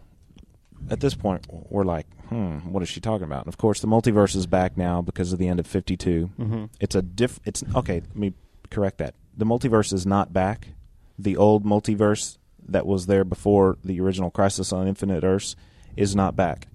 at 0.89 1.01
this 1.01 1.13
point, 1.15 1.45
we're 1.69 1.83
like, 1.83 2.07
hmm, 2.29 2.57
what 2.71 2.83
is 2.83 2.89
she 2.89 2.99
talking 3.01 3.25
about? 3.25 3.45
And 3.45 3.47
of 3.49 3.57
course, 3.57 3.79
the 3.81 3.87
multiverse 3.87 4.35
is 4.35 4.47
back 4.47 4.77
now 4.77 5.01
because 5.01 5.31
of 5.33 5.39
the 5.39 5.47
end 5.47 5.59
of 5.59 5.67
52. 5.67 6.29
Mhm. 6.39 6.69
It's 6.79 6.95
a 6.95 7.01
diff. 7.01 7.39
It's 7.45 7.63
okay. 7.75 7.95
Let 8.01 8.15
me 8.15 8.33
correct 8.69 8.97
that. 8.99 9.13
The 9.35 9.45
multiverse 9.45 9.93
is 9.93 10.05
not 10.05 10.31
back. 10.33 10.69
The 11.17 11.37
old 11.37 11.65
multiverse 11.65 12.37
that 12.67 12.85
was 12.85 13.07
there 13.07 13.23
before 13.23 13.77
the 13.83 13.99
original 13.99 14.31
Crisis 14.31 14.71
on 14.71 14.87
Infinite 14.87 15.23
Earths 15.23 15.55
is 15.97 16.15
not 16.15 16.35
back. 16.35 16.67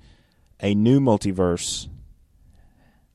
A 0.61 0.75
new 0.75 1.01
multiverse 1.01 1.89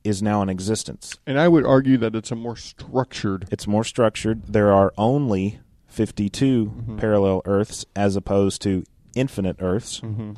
is 0.03 0.21
now 0.21 0.41
in 0.41 0.49
existence. 0.49 1.17
And 1.25 1.39
I 1.39 1.47
would 1.47 1.65
argue 1.65 1.97
that 1.97 2.15
it's 2.15 2.32
a 2.32 2.36
more 2.36 2.56
structured. 2.58 3.47
It's 3.51 3.67
more 3.67 3.84
structured. 3.84 4.43
There 4.47 4.73
are 4.73 4.93
only 4.97 5.60
52 5.88 6.73
Mhm. 6.88 6.97
parallel 6.97 7.41
Earths 7.45 7.86
as 7.95 8.15
opposed 8.15 8.62
to 8.63 8.84
infinite 9.15 9.58
Earths. 9.60 10.01
Mhm. 10.01 10.36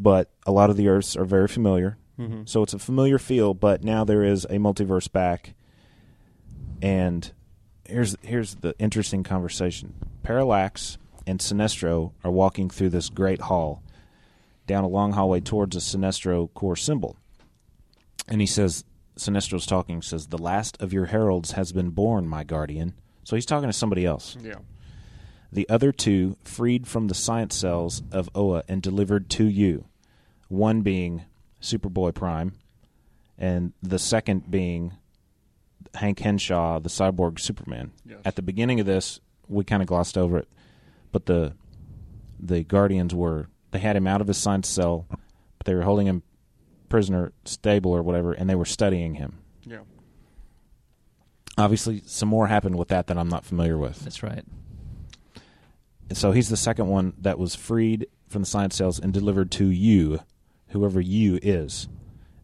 But 0.00 0.30
a 0.46 0.52
lot 0.52 0.70
of 0.70 0.76
the 0.76 0.88
Earths 0.88 1.16
are 1.16 1.24
very 1.24 1.46
familiar. 1.48 1.98
Mhm. 2.18 2.48
So 2.48 2.62
it's 2.62 2.74
a 2.74 2.78
familiar 2.78 3.18
feel, 3.18 3.54
but 3.54 3.84
now 3.84 4.04
there 4.04 4.24
is 4.24 4.44
a 4.46 4.58
multiverse 4.58 5.10
back. 5.10 5.54
And 6.82 7.30
here's 7.88 8.16
here's 8.22 8.56
the 8.56 8.74
interesting 8.78 9.22
conversation. 9.22 9.94
Parallax 10.22 10.98
and 11.26 11.40
Sinestro 11.40 12.12
are 12.22 12.30
walking 12.30 12.70
through 12.70 12.90
this 12.90 13.08
great 13.08 13.42
hall 13.42 13.82
down 14.66 14.84
a 14.84 14.88
long 14.88 15.12
hallway 15.12 15.40
towards 15.40 15.74
a 15.74 15.80
Sinestro 15.80 16.52
Corps 16.54 16.76
symbol. 16.76 17.16
And 18.28 18.40
he 18.40 18.46
says 18.46 18.84
Sinestro's 19.16 19.66
talking 19.66 20.02
says 20.02 20.28
the 20.28 20.38
last 20.38 20.80
of 20.80 20.92
your 20.92 21.06
heralds 21.06 21.52
has 21.52 21.72
been 21.72 21.90
born, 21.90 22.28
my 22.28 22.44
guardian. 22.44 22.94
So 23.24 23.36
he's 23.36 23.46
talking 23.46 23.68
to 23.68 23.72
somebody 23.72 24.06
else. 24.06 24.36
Yeah. 24.40 24.56
The 25.50 25.68
other 25.68 25.92
two 25.92 26.36
freed 26.44 26.86
from 26.86 27.08
the 27.08 27.14
science 27.14 27.56
cells 27.56 28.02
of 28.12 28.28
Oa 28.34 28.62
and 28.68 28.82
delivered 28.82 29.30
to 29.30 29.44
you. 29.44 29.86
One 30.48 30.82
being 30.82 31.24
Superboy 31.60 32.14
Prime, 32.14 32.52
and 33.38 33.72
the 33.82 33.98
second 33.98 34.50
being 34.50 34.92
Hank 35.94 36.18
Henshaw, 36.18 36.78
the 36.80 36.88
cyborg 36.88 37.38
Superman. 37.40 37.92
Yes. 38.04 38.18
At 38.24 38.36
the 38.36 38.42
beginning 38.42 38.80
of 38.80 38.86
this, 38.86 39.20
we 39.48 39.64
kind 39.64 39.82
of 39.82 39.88
glossed 39.88 40.18
over 40.18 40.38
it, 40.38 40.48
but 41.12 41.26
the 41.26 41.54
the 42.40 42.62
Guardians 42.62 43.14
were 43.14 43.48
they 43.70 43.78
had 43.78 43.96
him 43.96 44.06
out 44.06 44.20
of 44.20 44.28
his 44.28 44.38
science 44.38 44.68
cell, 44.68 45.06
but 45.10 45.64
they 45.64 45.74
were 45.74 45.82
holding 45.82 46.06
him 46.06 46.22
prisoner, 46.88 47.32
stable 47.44 47.90
or 47.90 48.02
whatever, 48.02 48.32
and 48.32 48.48
they 48.48 48.54
were 48.54 48.64
studying 48.64 49.14
him. 49.14 49.38
Yeah. 49.64 49.80
Obviously, 51.56 52.02
some 52.06 52.28
more 52.28 52.46
happened 52.46 52.76
with 52.76 52.88
that 52.88 53.08
that 53.08 53.18
I'm 53.18 53.28
not 53.28 53.44
familiar 53.44 53.76
with. 53.76 54.00
That's 54.00 54.22
right. 54.22 54.44
And 56.08 56.16
so 56.16 56.32
he's 56.32 56.48
the 56.48 56.56
second 56.56 56.86
one 56.86 57.12
that 57.18 57.38
was 57.38 57.54
freed 57.54 58.06
from 58.28 58.42
the 58.42 58.46
science 58.46 58.76
cells 58.76 58.98
and 58.98 59.12
delivered 59.12 59.50
to 59.52 59.66
you, 59.66 60.20
whoever 60.68 61.00
you 61.00 61.38
is. 61.42 61.88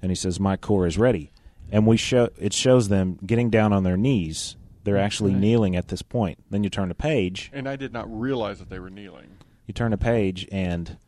And 0.02 0.11
he 0.11 0.16
says, 0.16 0.38
"My 0.38 0.57
Corps 0.57 0.87
is 0.87 0.98
ready." 0.98 1.30
And 1.72 1.87
we 1.87 1.96
show 1.96 2.29
it 2.38 2.53
shows 2.53 2.88
them 2.88 3.18
getting 3.27 3.50
down 3.50 3.72
on 3.72 3.83
their 3.83 3.96
knees. 3.96 4.57
They're 4.85 4.96
mm, 4.96 5.03
actually 5.05 5.33
Right. 5.33 5.40
kneeling 5.40 5.77
at 5.77 5.88
this 5.88 6.03
point. 6.03 6.38
Then 6.50 6.62
you 6.62 6.70
turn 6.70 6.90
a 6.90 6.94
page. 6.94 7.50
And 7.53 7.68
I 7.68 7.77
did 7.77 7.92
not 7.92 8.07
realize 8.09 8.59
that 8.59 8.68
they 8.70 8.79
were 8.79 8.90
kneeling. 8.90 9.38
You 9.66 9.72
turn 9.74 9.92
a 9.92 9.96
page, 9.98 10.46
and 10.53 10.98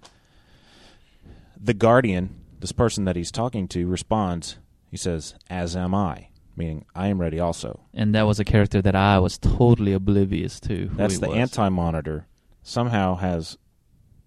the 1.60 1.74
guardian, 1.74 2.30
this 2.60 2.72
person 2.72 3.04
that 3.04 3.16
he's 3.16 3.30
talking 3.30 3.68
to, 3.68 3.86
responds. 3.86 4.56
He 4.90 4.96
says, 4.96 5.34
"As 5.50 5.76
am 5.76 5.94
I," 5.94 6.28
meaning 6.56 6.84
I 6.94 7.08
am 7.08 7.20
ready 7.20 7.38
also. 7.38 7.80
And 7.92 8.14
that 8.14 8.26
was 8.26 8.40
a 8.40 8.44
character 8.44 8.80
that 8.80 8.94
I 8.96 9.18
was 9.18 9.36
totally 9.38 9.92
oblivious 9.92 10.58
to. 10.60 10.86
who 10.88 10.96
That's 10.96 11.14
he 11.14 11.20
the 11.20 11.28
was. 11.28 11.36
anti 11.36 11.68
monitor. 11.68 12.26
Somehow 12.62 13.16
has 13.16 13.58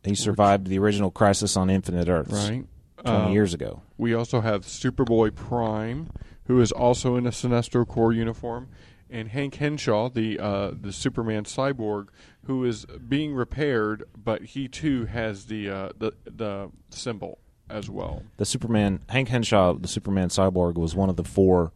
he 0.03 0.15
survived 0.15 0.67
the 0.67 0.77
original 0.79 1.11
Crisis 1.11 1.57
on 1.57 1.69
Infinite 1.69 2.07
Earths 2.07 2.31
Right. 2.49 2.65
Twenty 3.03 3.25
Um, 3.27 3.31
years 3.31 3.53
ago. 3.53 3.81
We 3.97 4.13
also 4.13 4.41
have 4.41 4.65
Superboy 4.65 5.35
Prime, 5.35 6.09
who 6.45 6.59
is 6.61 6.71
also 6.71 7.15
in 7.15 7.25
a 7.25 7.31
Sinestro 7.31 7.87
Corps 7.87 8.13
uniform, 8.13 8.69
and 9.09 9.29
Hank 9.29 9.55
Henshaw, 9.55 10.09
the 10.09 10.39
uh, 10.39 10.71
the 10.79 10.91
Superman 10.91 11.43
cyborg, 11.43 12.07
who 12.45 12.63
is 12.65 12.85
being 13.07 13.33
repaired, 13.33 14.03
but 14.15 14.41
he 14.43 14.67
too 14.67 15.05
has 15.05 15.45
the 15.45 15.69
uh, 15.69 15.89
the 15.97 16.13
the 16.25 16.71
symbol 16.89 17.39
as 17.69 17.89
well. 17.89 18.23
The 18.37 18.45
Superman 18.45 19.01
Hank 19.09 19.29
Henshaw, 19.29 19.73
the 19.73 19.87
Superman 19.87 20.29
cyborg, 20.29 20.75
was 20.75 20.95
one 20.95 21.09
of 21.09 21.15
the 21.15 21.23
four 21.23 21.71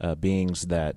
uh, 0.00 0.14
beings 0.14 0.66
that 0.68 0.96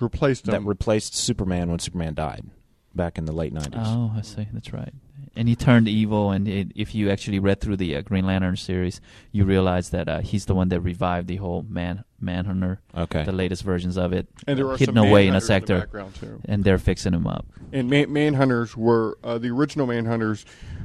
Replaced 0.00 0.46
that 0.46 0.64
replaced 0.64 1.14
Superman 1.14 1.68
when 1.68 1.78
Superman 1.78 2.14
died 2.14 2.46
back 2.94 3.18
in 3.18 3.26
the 3.26 3.32
late 3.32 3.52
nineties. 3.52 3.80
Oh, 3.84 4.12
I 4.16 4.22
see. 4.22 4.48
That's 4.50 4.72
right. 4.72 4.94
And 5.36 5.48
he 5.48 5.54
turned 5.56 5.86
evil. 5.88 6.30
And 6.32 6.48
it, 6.48 6.72
if 6.74 6.94
you 6.94 7.08
actually 7.10 7.38
read 7.38 7.60
through 7.60 7.76
the 7.76 7.96
uh, 7.96 8.00
Green 8.02 8.26
Lantern 8.26 8.56
series, 8.56 9.00
you 9.32 9.44
realize 9.44 9.90
that 9.90 10.08
uh, 10.08 10.20
he's 10.20 10.46
the 10.46 10.54
one 10.54 10.68
that 10.70 10.80
revived 10.80 11.28
the 11.28 11.36
whole 11.36 11.64
man 11.68 12.04
Manhunter. 12.22 12.80
Okay. 12.94 13.24
The 13.24 13.32
latest 13.32 13.62
versions 13.62 13.96
of 13.96 14.12
it, 14.12 14.28
And 14.46 14.58
there 14.58 14.68
are 14.68 14.76
hidden 14.76 14.96
some 14.96 15.06
away 15.06 15.26
in 15.26 15.34
a 15.34 15.38
Manhunters 15.38 15.40
in 15.40 15.40
the 15.40 15.46
sector, 15.46 15.78
background, 15.80 16.14
too. 16.16 16.40
and 16.44 16.64
they're 16.64 16.76
fixing 16.78 17.14
him 17.14 17.26
up. 17.26 17.46
And 17.72 17.88
man- 17.88 18.08
manhunters 18.08 18.76
were 18.76 19.16
uh, 19.24 19.38
the 19.38 19.48
original 19.48 19.86
manhunters 19.86 20.44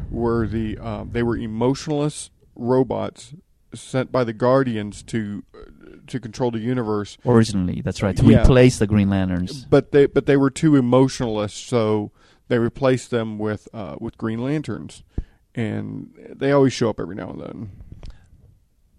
were 0.10 0.48
the 0.48 0.78
uh, 0.82 1.04
they 1.12 1.24
were 1.24 1.36
emotionless 1.36 2.30
robots 2.56 3.34
sent 3.74 4.12
by 4.12 4.24
the 4.24 4.32
guardians 4.32 5.04
to 5.04 5.44
uh, 5.54 5.58
to 6.08 6.20
control 6.20 6.52
the 6.52 6.60
universe. 6.60 7.18
Originally, 7.26 7.82
that's 7.82 8.02
right. 8.02 8.16
To 8.16 8.26
Yeah. 8.26 8.44
replace 8.44 8.80
the 8.80 8.88
Green 8.88 9.10
Lanterns. 9.10 9.66
But 9.66 9.92
they 9.92 10.06
but 10.06 10.26
they 10.28 10.38
were 10.38 10.50
too 10.52 10.76
emotionless, 10.78 11.54
so 11.54 12.12
they 12.48 12.60
replaced 12.60 13.10
them 13.12 13.38
with 13.40 13.68
uh, 13.74 13.96
with 14.00 14.18
Green 14.18 14.44
Lanterns, 14.44 15.04
and 15.54 16.14
they 16.36 16.52
always 16.52 16.74
show 16.74 16.90
up 16.90 17.00
every 17.00 17.16
now 17.16 17.30
and 17.30 17.42
then. 17.42 17.72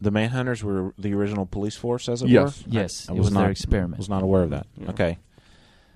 The 0.00 0.10
Manhunters 0.12 0.62
were 0.62 0.92
the 0.98 1.14
original 1.14 1.46
police 1.46 1.74
force, 1.76 2.08
as 2.08 2.20
it 2.22 2.28
Yes. 2.28 2.64
were. 2.64 2.70
Yes, 2.72 3.08
I, 3.08 3.12
I 3.12 3.16
it 3.16 3.18
was 3.18 3.26
was 3.28 3.34
not 3.34 3.40
their 3.42 3.50
experiment. 3.50 3.98
Was 3.98 4.08
not 4.08 4.22
aware 4.22 4.42
of 4.42 4.50
that. 4.50 4.66
Yeah. 4.76 4.90
Okay. 4.90 5.18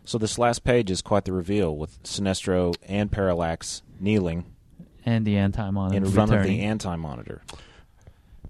So 0.04 0.16
this 0.16 0.38
last 0.38 0.64
page 0.64 0.90
is 0.90 1.02
quite 1.02 1.26
the 1.26 1.32
reveal 1.32 1.76
with 1.76 2.02
Sinestro 2.02 2.74
and 2.88 3.12
Parallax 3.12 3.82
kneeling 4.00 4.46
And 5.04 5.26
the 5.26 5.36
anti-monitor 5.36 5.96
in 6.04 6.10
front 6.10 6.32
of 6.32 6.42
the 6.42 6.60
anti 6.62 6.96
monitor. 6.96 7.42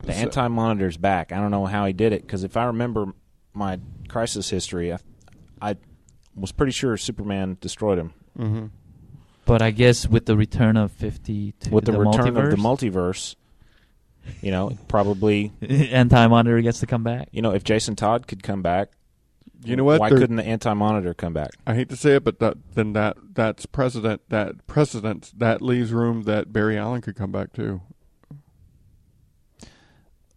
The 0.02 0.12
So- 0.12 0.18
anti 0.20 0.48
monitor's 0.48 0.96
back. 0.96 1.32
I 1.32 1.36
don't 1.40 1.50
know 1.50 1.66
how 1.66 1.84
he 1.86 1.92
did 1.92 2.12
it 2.12 2.22
because 2.22 2.44
if 2.44 2.56
I 2.56 2.64
remember 2.66 3.12
my 3.52 3.80
crisis 4.08 4.48
history, 4.50 4.92
I, 4.92 4.98
I 5.60 5.76
was 6.36 6.52
pretty 6.52 6.72
sure 6.72 6.96
Superman 6.96 7.58
destroyed 7.60 7.98
him. 7.98 8.14
Mm-hmm. 8.38 8.66
But 9.50 9.62
I 9.62 9.72
guess 9.72 10.06
with 10.06 10.26
the 10.26 10.36
return 10.36 10.76
of 10.76 10.92
50 10.92 11.54
to 11.62 11.70
With 11.70 11.84
the, 11.84 11.90
return 11.90 12.36
multiverse, 12.36 12.44
of 12.44 12.50
the 12.52 12.56
multiverse, 12.56 13.34
you 14.40 14.52
know, 14.52 14.78
probably, 14.86 15.50
anti-monitor 15.60 16.60
gets 16.60 16.78
to 16.78 16.86
come 16.86 17.02
back. 17.02 17.30
you 17.32 17.42
know, 17.42 17.52
if 17.52 17.64
Jason 17.64 17.96
Todd 17.96 18.28
could 18.28 18.44
come 18.44 18.62
back, 18.62 18.90
You 19.64 19.74
know 19.74 19.82
what? 19.82 19.98
Why 19.98 20.08
They're- 20.08 20.18
couldn't 20.20 20.36
the 20.36 20.44
anti 20.44 20.72
monitor 20.72 21.14
come 21.14 21.32
back? 21.32 21.50
I 21.66 21.74
hate 21.74 21.88
to 21.88 21.96
say 21.96 22.14
it, 22.14 22.22
but 22.22 22.38
that 22.38 22.58
then 22.74 22.92
that 22.92 23.16
that's 23.34 23.66
precedent. 23.66 24.22
That 24.28 24.68
precedent 24.68 25.32
that 25.36 25.60
leaves 25.60 25.92
room 25.92 26.22
that 26.22 26.52
Barry 26.52 26.78
Allen 26.78 27.00
could 27.00 27.16
come 27.16 27.32
back 27.32 27.52
too. 27.52 27.80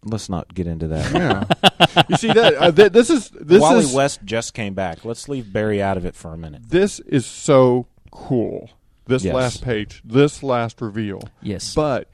let's 0.03 0.27
not 0.27 0.55
get 0.55 0.65
into 0.65 0.87
that. 0.87 1.13
Yeah. 1.13 2.03
you 2.09 2.17
see 2.17 2.33
that 2.33 2.55
uh, 2.55 2.71
th- 2.71 2.91
this 2.91 3.11
is 3.11 3.29
this 3.29 3.61
Wally 3.61 3.81
is 3.85 3.93
West 3.93 4.21
just 4.25 4.55
came 4.55 4.73
back. 4.73 5.05
Let's 5.05 5.29
leave 5.29 5.53
Barry 5.53 5.83
out 5.83 5.97
of 5.97 6.03
it 6.03 6.15
for 6.15 6.33
a 6.33 6.37
minute. 6.37 6.63
this 6.69 6.99
is 7.01 7.27
so 7.27 7.85
cool. 8.09 8.71
This 9.05 9.23
Yes. 9.23 9.33
last 9.35 9.63
page, 9.63 10.01
this 10.05 10.41
last 10.43 10.81
reveal. 10.81 11.23
Yes. 11.41 11.73
But 11.75 12.09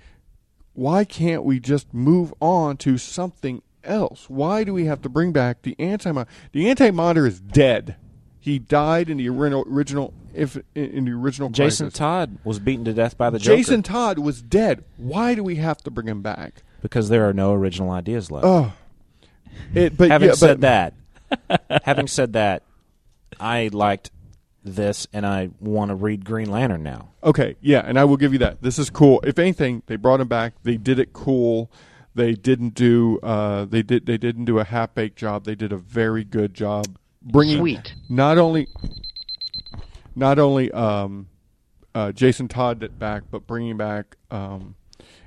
why 0.73 1.03
can't 1.05 1.43
we 1.43 1.59
just 1.59 1.93
move 1.93 2.33
on 2.41 2.77
to 2.77 2.97
something 2.97 3.61
else? 3.83 4.29
Why 4.29 4.63
do 4.63 4.73
we 4.73 4.85
have 4.85 5.01
to 5.03 5.09
bring 5.09 5.31
back 5.31 5.61
the 5.61 5.75
anti 5.79 6.11
The 6.51 6.69
anti 6.69 6.91
monitor 6.91 7.27
is 7.27 7.39
dead. 7.39 7.95
He 8.39 8.57
died 8.57 9.09
in 9.09 9.17
the 9.17 9.29
original 9.29 10.13
if 10.33 10.57
in 10.73 11.05
the 11.05 11.11
original 11.11 11.49
Jason 11.49 11.87
Crisis. 11.87 11.97
Todd 11.97 12.37
was 12.43 12.59
beaten 12.59 12.85
to 12.85 12.93
death 12.93 13.17
by 13.17 13.29
the 13.29 13.37
Joker 13.39 13.57
Jason 13.57 13.83
Todd 13.83 14.17
was 14.19 14.41
dead. 14.41 14.83
Why 14.97 15.35
do 15.35 15.43
we 15.43 15.55
have 15.55 15.77
to 15.83 15.91
bring 15.91 16.07
him 16.07 16.21
back? 16.21 16.63
because 16.81 17.09
there 17.09 17.27
are 17.27 17.33
no 17.33 17.51
original 17.53 17.91
ideas 17.91 18.31
left. 18.31 18.45
Oh, 18.45 18.71
it. 19.75 19.97
But 19.97 20.09
Having 20.11 20.29
yeah, 20.29 20.35
said 20.35 20.61
but, 20.61 20.93
that, 21.49 21.81
having 21.83 22.07
said 22.07 22.31
that, 22.33 22.63
I 23.37 23.69
liked 23.73 24.11
this, 24.63 25.07
and 25.13 25.25
I 25.25 25.49
want 25.59 25.89
to 25.89 25.95
read 25.95 26.25
Green 26.25 26.49
Lantern 26.49 26.83
now. 26.83 27.09
Okay, 27.23 27.55
yeah, 27.61 27.79
and 27.79 27.99
I 27.99 28.03
will 28.05 28.17
give 28.17 28.33
you 28.33 28.39
that. 28.39 28.61
This 28.61 28.77
is 28.79 28.89
cool. 28.89 29.21
If 29.23 29.39
anything, 29.39 29.83
they 29.87 29.95
brought 29.95 30.19
him 30.19 30.27
back. 30.27 30.53
They 30.63 30.77
did 30.77 30.99
it 30.99 31.13
cool. 31.13 31.71
They 32.15 32.33
didn't 32.33 32.73
do. 32.73 33.19
Uh, 33.21 33.65
they 33.65 33.83
did. 33.83 34.05
They 34.05 34.17
didn't 34.17 34.45
do 34.45 34.59
a 34.59 34.63
half 34.63 34.93
baked 34.93 35.17
job. 35.17 35.45
They 35.45 35.55
did 35.55 35.71
a 35.71 35.77
very 35.77 36.23
good 36.23 36.53
job 36.53 36.97
bringing 37.21 37.59
Sweet. 37.59 37.93
not 38.09 38.37
only 38.37 38.67
not 40.15 40.39
only 40.39 40.71
um, 40.71 41.27
uh, 41.93 42.11
Jason 42.11 42.47
Todd 42.47 42.97
back, 42.99 43.23
but 43.29 43.47
bringing 43.47 43.77
back 43.77 44.17
um, 44.31 44.75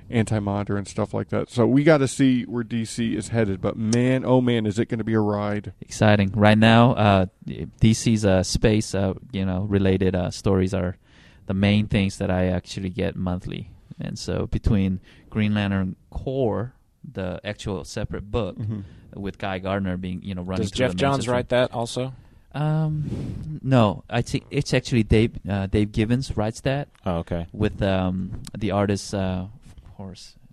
Anti 0.09 0.39
Monitor 0.39 0.77
and 0.77 0.87
stuff 0.87 1.13
like 1.13 1.29
that. 1.29 1.49
So 1.49 1.65
we 1.65 1.83
got 1.83 1.97
to 1.99 2.07
see 2.07 2.43
where 2.43 2.63
DC 2.63 3.15
is 3.15 3.29
headed. 3.29 3.61
But 3.61 3.77
man, 3.77 4.23
oh 4.25 4.41
man, 4.41 4.65
is 4.65 4.77
it 4.79 4.87
going 4.89 4.97
to 4.99 5.03
be 5.03 5.13
a 5.13 5.19
ride? 5.19 5.73
exciting 5.81 6.31
right 6.35 6.57
now. 6.57 6.91
Uh, 6.93 7.25
DC's 7.47 8.25
uh, 8.25 8.43
space, 8.43 8.93
uh, 8.93 9.13
you 9.31 9.45
know, 9.45 9.61
related 9.63 10.15
uh, 10.15 10.29
stories 10.31 10.73
are 10.73 10.97
the 11.45 11.53
main 11.53 11.87
things 11.87 12.17
that 12.17 12.29
I 12.31 12.47
actually 12.47 12.89
get 12.89 13.15
monthly. 13.15 13.69
And 13.99 14.17
so 14.19 14.47
between 14.47 14.99
Green 15.29 15.53
Lantern 15.53 15.95
Corps, 16.09 16.73
the 17.09 17.39
actual 17.43 17.83
separate 17.83 18.29
book 18.31 18.57
Mhm. 18.57 18.83
with 19.15 19.37
Guy 19.37 19.59
Gardner 19.59 19.97
being, 19.97 20.21
you 20.23 20.35
know, 20.35 20.41
running. 20.41 20.63
Does 20.63 20.71
Geoff 20.71 20.91
the 20.91 20.97
Johns 20.97 21.17
message 21.19 21.29
write 21.29 21.49
that 21.49 21.73
also? 21.73 22.13
Um, 22.53 23.59
no, 23.63 24.03
I 24.09 24.21
think 24.21 24.45
it's 24.51 24.73
actually 24.73 25.03
Dave 25.03 25.31
uh, 25.49 25.65
Dave 25.67 25.91
Gibbons 25.91 26.37
writes 26.37 26.61
that. 26.61 26.87
Oh, 27.05 27.17
okay. 27.17 27.47
With 27.51 27.81
um 27.81 28.41
the 28.57 28.71
artist, 28.71 29.13
uh, 29.13 29.45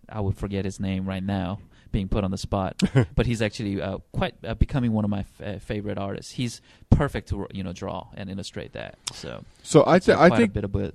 I 0.09 0.21
would 0.21 0.37
forget 0.37 0.65
his 0.65 0.81
name 0.81 1.07
right 1.09 1.23
now, 1.23 1.61
being 1.93 2.09
put 2.09 2.25
on 2.25 2.31
the 2.31 2.39
spot. 2.39 2.83
but 3.15 3.27
he's 3.27 3.43
actually 3.43 3.81
uh, 3.81 3.99
quite 4.13 4.35
uh, 4.45 4.55
becoming 4.55 4.93
one 4.93 5.05
of 5.05 5.11
my 5.11 5.25
f- 5.41 5.63
favorite 5.63 5.99
artists. 5.99 6.33
He's 6.33 6.61
perfect 6.91 7.29
to 7.31 7.47
you 7.53 7.63
know 7.63 7.73
draw 7.73 8.09
and 8.15 8.31
illustrate 8.31 8.73
that. 8.73 8.97
So 9.13 9.45
So 9.63 9.85
I, 9.87 9.99
th- 9.99 10.19
I 10.19 10.29
think 10.31 10.51
a 10.51 10.53
bit 10.53 10.65
of 10.65 10.77
it. 10.77 10.95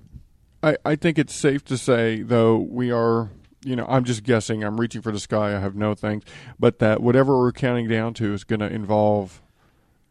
I, 0.63 0.77
I 0.83 0.95
think 0.95 1.19
it's 1.19 1.35
safe 1.35 1.63
to 1.65 1.77
say, 1.77 2.23
though, 2.23 2.57
we 2.57 2.91
are, 2.91 3.29
you 3.63 3.75
know, 3.75 3.85
I'm 3.87 4.03
just 4.03 4.23
guessing, 4.23 4.63
I'm 4.63 4.79
reaching 4.79 5.03
for 5.03 5.11
the 5.11 5.19
sky, 5.19 5.55
I 5.55 5.59
have 5.59 5.75
no 5.75 5.93
things, 5.93 6.23
but 6.57 6.79
that 6.79 7.01
whatever 7.01 7.37
we're 7.37 7.51
counting 7.51 7.87
down 7.87 8.15
to 8.15 8.33
is 8.33 8.43
going 8.43 8.61
to 8.61 8.67
involve 8.67 9.41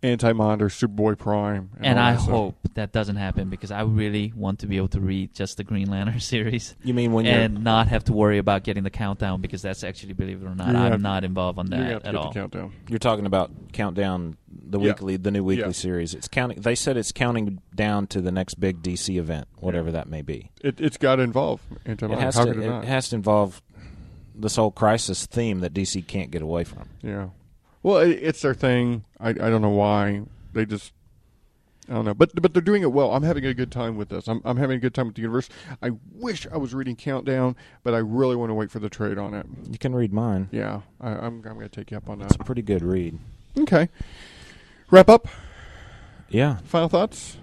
Anti 0.05 0.33
Monitor, 0.33 0.67
Superboy 0.67 1.17
Prime. 1.19 1.71
And 1.81 1.99
all 1.99 2.05
I 2.05 2.13
that 2.13 2.21
stuff. 2.21 2.31
hope 2.31 2.57
that 2.75 2.93
doesn't 2.93 3.17
happen 3.17 3.49
because 3.49 3.71
I 3.71 3.83
really 3.83 4.33
want 4.37 4.59
to 4.61 4.67
be 4.67 4.77
able 4.77 4.89
to 4.89 5.01
read 5.01 5.33
just 5.35 5.57
the 5.57 5.65
Green 5.65 5.91
Lantern 5.91 6.21
series. 6.21 6.75
You 6.85 6.93
mean 6.95 7.13
when 7.13 7.25
you're- 7.25 7.37
and 7.37 7.65
not 7.65 7.89
have 7.89 8.05
to 8.05 8.13
worry 8.13 8.39
about 8.39 8.65
getting 8.65 8.83
the 8.85 8.91
countdown 8.91 9.41
because 9.41 9.63
that's 9.63 9.83
actually, 9.83 10.13
believe 10.13 10.43
it 10.43 10.47
or 10.47 10.55
not, 10.55 10.69
I'm 10.69 10.93
have- 10.93 11.01
not 11.01 11.25
involved 11.25 11.59
on 11.59 11.71
you're 11.71 11.81
that 11.81 11.91
have 11.91 12.03
to 12.03 12.09
at 12.09 12.13
get 12.13 12.13
the 12.13 12.19
all. 12.27 12.33
countdown. 12.33 12.73
You're 12.89 12.99
talking 12.99 13.27
about 13.27 13.51
countdown 13.73 14.37
the 14.49 14.79
Yeah. 14.79 14.85
weekly, 14.89 15.17
the 15.17 15.31
new 15.31 15.43
weekly 15.43 15.65
Yeah. 15.67 15.73
series. 15.73 16.15
It's 16.15 16.29
counting. 16.29 16.61
They 16.61 16.75
said 16.75 16.97
it's 16.97 17.11
counting 17.13 17.61
down 17.75 18.07
to 18.09 18.21
the 18.21 18.31
next 18.31 18.61
big 18.61 18.83
DC 18.83 19.17
event, 19.19 19.49
whatever 19.59 19.91
that 19.93 20.09
may 20.09 20.23
be. 20.23 20.51
It, 20.63 20.81
it's 20.81 20.97
got 20.97 21.17
to 21.17 21.23
involve 21.23 21.61
Anti 21.87 22.05
It 22.05 22.09
Monitor. 22.11 22.25
has 22.27 22.37
How 22.37 22.45
to. 22.45 22.53
could 22.53 22.63
it, 22.63 22.67
It 22.67 22.71
not? 22.71 22.85
has 22.85 23.09
to 23.09 23.17
involve 23.17 23.63
this 24.35 24.57
whole 24.57 24.71
crisis 24.71 25.27
theme 25.27 25.61
that 25.61 25.73
DC 25.73 26.03
can't 26.07 26.31
get 26.31 26.43
away 26.43 26.65
from. 26.65 26.89
Yeah. 27.03 27.29
Well, 27.85 27.99
it, 27.99 28.19
it's 28.23 28.41
their 28.41 28.55
thing. 28.55 29.05
I, 29.21 29.29
I 29.29 29.33
don't 29.33 29.63
know 29.63 29.69
why. 29.69 30.23
They 30.53 30.67
just. 30.67 30.93
I 31.87 31.93
don't 31.93 32.07
know, 32.07 32.15
but 32.15 32.31
but 32.41 32.55
they're 32.55 32.63
doing 32.63 32.81
it 32.81 32.93
well. 32.93 33.13
I'm 33.13 33.25
having 33.25 33.45
a 33.45 33.53
good 33.53 33.71
time 33.71 33.99
with 33.99 34.09
this. 34.09 34.27
I'm 34.27 34.41
I'm 34.47 34.57
having 34.57 34.79
a 34.79 34.81
good 34.81 34.95
time 34.95 35.07
with 35.07 35.17
the 35.17 35.21
universe. 35.21 35.51
I 35.83 35.91
wish 36.15 36.47
I 36.51 36.57
was 36.57 36.73
reading 36.73 36.97
Countdown, 36.97 37.57
but 37.83 37.93
I 37.93 37.99
really 37.99 38.37
want 38.37 38.49
to 38.49 38.55
wait 38.55 38.71
for 38.71 38.79
the 38.79 38.89
trade 38.89 39.19
on 39.19 39.35
it. 39.35 39.45
You 39.71 39.77
can 39.77 39.95
read 39.95 40.11
mine. 40.11 40.49
Yeah, 40.51 40.81
I, 40.99 41.11
I'm 41.11 41.25
I'm 41.25 41.43
going 41.43 41.61
to 41.61 41.69
take 41.69 41.91
you 41.91 41.99
up 41.99 42.09
on 42.09 42.21
that. 42.21 42.29
It's 42.29 42.37
a 42.37 42.39
pretty 42.39 42.63
good 42.63 42.83
read. 42.83 43.19
Okay. 43.59 43.91
Wrap 44.91 45.11
up. 45.11 45.29
Yeah. 46.31 46.57
Final 46.65 46.89
thoughts. 46.89 47.37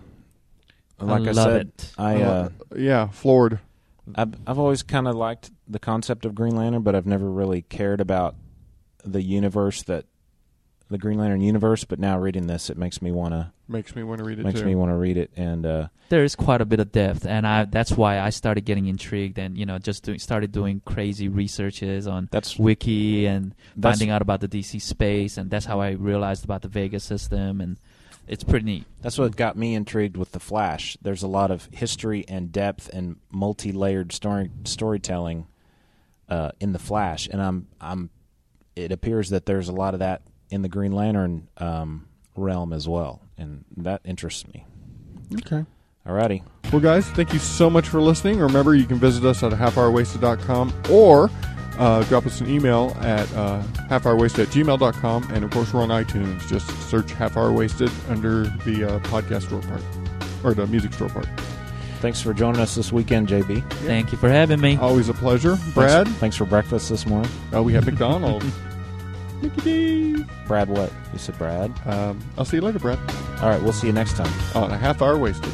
Like 0.99 1.27
I, 1.27 1.31
love 1.31 1.51
said, 1.51 1.67
it. 1.67 1.91
I 1.99 2.21
uh, 2.23 2.49
yeah, 2.75 3.09
floored. 3.09 3.59
I've 4.15 4.33
I've 4.47 4.57
always 4.57 4.81
kind 4.81 5.07
of 5.07 5.15
liked 5.15 5.51
the 5.67 5.79
concept 5.79 6.25
of 6.25 6.33
Green 6.33 6.55
Lantern, 6.55 6.81
but 6.81 6.95
I've 6.95 7.05
never 7.05 7.29
really 7.29 7.61
cared 7.61 8.01
about 8.01 8.35
the 9.03 9.21
universe 9.21 9.83
that 9.83 10.05
the 10.91 10.97
Green 10.97 11.17
Lantern 11.17 11.41
universe. 11.41 11.83
But 11.83 11.97
now 11.99 12.19
reading 12.19 12.47
this, 12.47 12.69
it 12.69 12.77
makes 12.77 13.01
me 13.01 13.11
want 13.11 13.33
to 13.33 13.51
Makes 13.67 13.95
me 13.95 14.03
want 14.03 14.19
to 14.19 14.25
read 14.25 14.37
it 14.39 14.43
makes 14.43 14.59
too. 14.59 14.65
me 14.65 14.75
want 14.75 14.91
to 14.91 14.95
read 14.95 15.15
it. 15.17 15.31
And 15.37 15.65
uh, 15.65 15.87
there 16.09 16.23
is 16.25 16.35
quite 16.35 16.59
a 16.61 16.65
bit 16.65 16.79
of 16.81 16.91
depth, 16.91 17.25
and 17.25 17.47
I 17.47 17.63
that's 17.65 17.93
why 17.93 18.19
I 18.19 18.29
started 18.29 18.65
getting 18.65 18.87
intrigued 18.87 19.39
and 19.39 19.57
you 19.57 19.65
know 19.65 19.79
just 19.79 20.03
doing, 20.03 20.19
started 20.19 20.51
doing 20.51 20.81
crazy 20.85 21.27
researches 21.29 22.05
on 22.05 22.27
That's- 22.31 22.59
wiki 22.59 23.25
and 23.25 23.55
that's- 23.77 23.97
finding 23.97 24.09
out 24.09 24.21
about 24.21 24.41
the 24.41 24.47
DC 24.49 24.81
space, 24.81 25.37
and 25.37 25.49
that's 25.49 25.65
how 25.65 25.79
I 25.79 25.91
realized 25.91 26.43
about 26.43 26.61
the 26.63 26.67
Vega 26.67 26.99
system, 26.99 27.61
and 27.61 27.77
it's 28.27 28.43
pretty 28.43 28.65
neat. 28.65 28.85
That's 29.01 29.17
what 29.17 29.35
got 29.37 29.55
me 29.57 29.73
intrigued 29.73 30.17
with 30.17 30.33
the 30.33 30.39
Flash. 30.39 30.97
There's 31.01 31.23
a 31.23 31.27
lot 31.27 31.49
of 31.49 31.69
history 31.71 32.25
and 32.27 32.51
depth 32.51 32.89
and 32.93 33.15
multi-layered 33.31 34.11
story 34.11 34.51
storytelling 34.65 35.47
uh, 36.29 36.51
in 36.59 36.73
the 36.73 36.79
Flash, 36.79 37.27
and 37.31 37.41
I'm 37.41 37.67
I'm. 37.79 38.09
It 38.75 38.91
appears 38.91 39.29
that 39.29 39.45
there's 39.45 39.67
a 39.69 39.73
lot 39.73 39.93
of 39.93 39.99
that 40.01 40.21
in 40.51 40.61
the 40.61 40.69
Green 40.69 40.91
Lantern 40.91 41.47
um, 41.57 42.07
realm 42.35 42.73
as 42.73 42.87
well, 42.87 43.21
and 43.37 43.65
that 43.77 44.01
interests 44.03 44.47
me. 44.47 44.65
Okay. 45.37 45.65
Alrighty. 46.05 46.43
Well, 46.71 46.81
guys, 46.81 47.07
thank 47.11 47.33
you 47.33 47.39
so 47.39 47.69
much 47.69 47.87
for 47.87 48.01
listening. 48.01 48.39
Remember, 48.39 48.75
you 48.75 48.85
can 48.85 48.97
visit 48.97 49.23
us 49.23 49.43
at 49.43 49.51
halfhourwasted.com 49.51 50.73
or 50.89 51.29
uh, 51.77 52.03
drop 52.03 52.25
us 52.25 52.41
an 52.41 52.49
email 52.49 52.95
at 53.01 53.31
uh, 53.33 53.61
halfhourwasted 53.89 54.43
at 54.43 54.47
gmail.com. 54.49 55.31
And, 55.31 55.43
of 55.43 55.51
course, 55.51 55.73
we're 55.73 55.81
on 55.81 55.89
iTunes. 55.89 56.47
Just 56.47 56.67
search 56.89 57.11
Half 57.11 57.37
Hour 57.37 57.51
Wasted 57.51 57.91
under 58.09 58.45
the 58.65 58.85
uh, 58.85 58.99
podcast 58.99 59.43
store 59.43 59.61
part 59.61 59.81
or 60.43 60.53
the 60.53 60.65
music 60.67 60.93
store 60.93 61.09
part. 61.09 61.27
Thanks 61.99 62.19
for 62.19 62.33
joining 62.33 62.61
us 62.61 62.73
this 62.73 62.91
weekend, 62.91 63.27
JB. 63.27 63.69
Thank 63.85 64.11
you 64.11 64.17
for 64.17 64.27
having 64.27 64.59
me. 64.59 64.75
Always 64.77 65.07
a 65.07 65.13
pleasure. 65.13 65.57
Brad? 65.75 66.07
Thanks, 66.07 66.19
thanks 66.19 66.35
for 66.35 66.45
breakfast 66.45 66.89
this 66.89 67.05
morning. 67.05 67.29
Oh, 67.53 67.61
we 67.61 67.73
had 67.73 67.85
McDonald's. 67.85 68.45
Mickey 69.41 69.61
D. 69.61 70.25
Brad, 70.47 70.69
what? 70.69 70.91
You 71.13 71.19
said 71.19 71.37
Brad? 71.37 71.71
Um, 71.85 72.19
I'll 72.37 72.45
see 72.45 72.57
you 72.57 72.61
later, 72.61 72.79
Brad. 72.79 72.99
All 73.41 73.49
right, 73.49 73.61
we'll 73.61 73.73
see 73.73 73.87
you 73.87 73.93
next 73.93 74.17
time. 74.17 74.31
On 74.55 74.71
a 74.71 74.77
half 74.77 75.01
hour 75.01 75.17
wasted. 75.17 75.51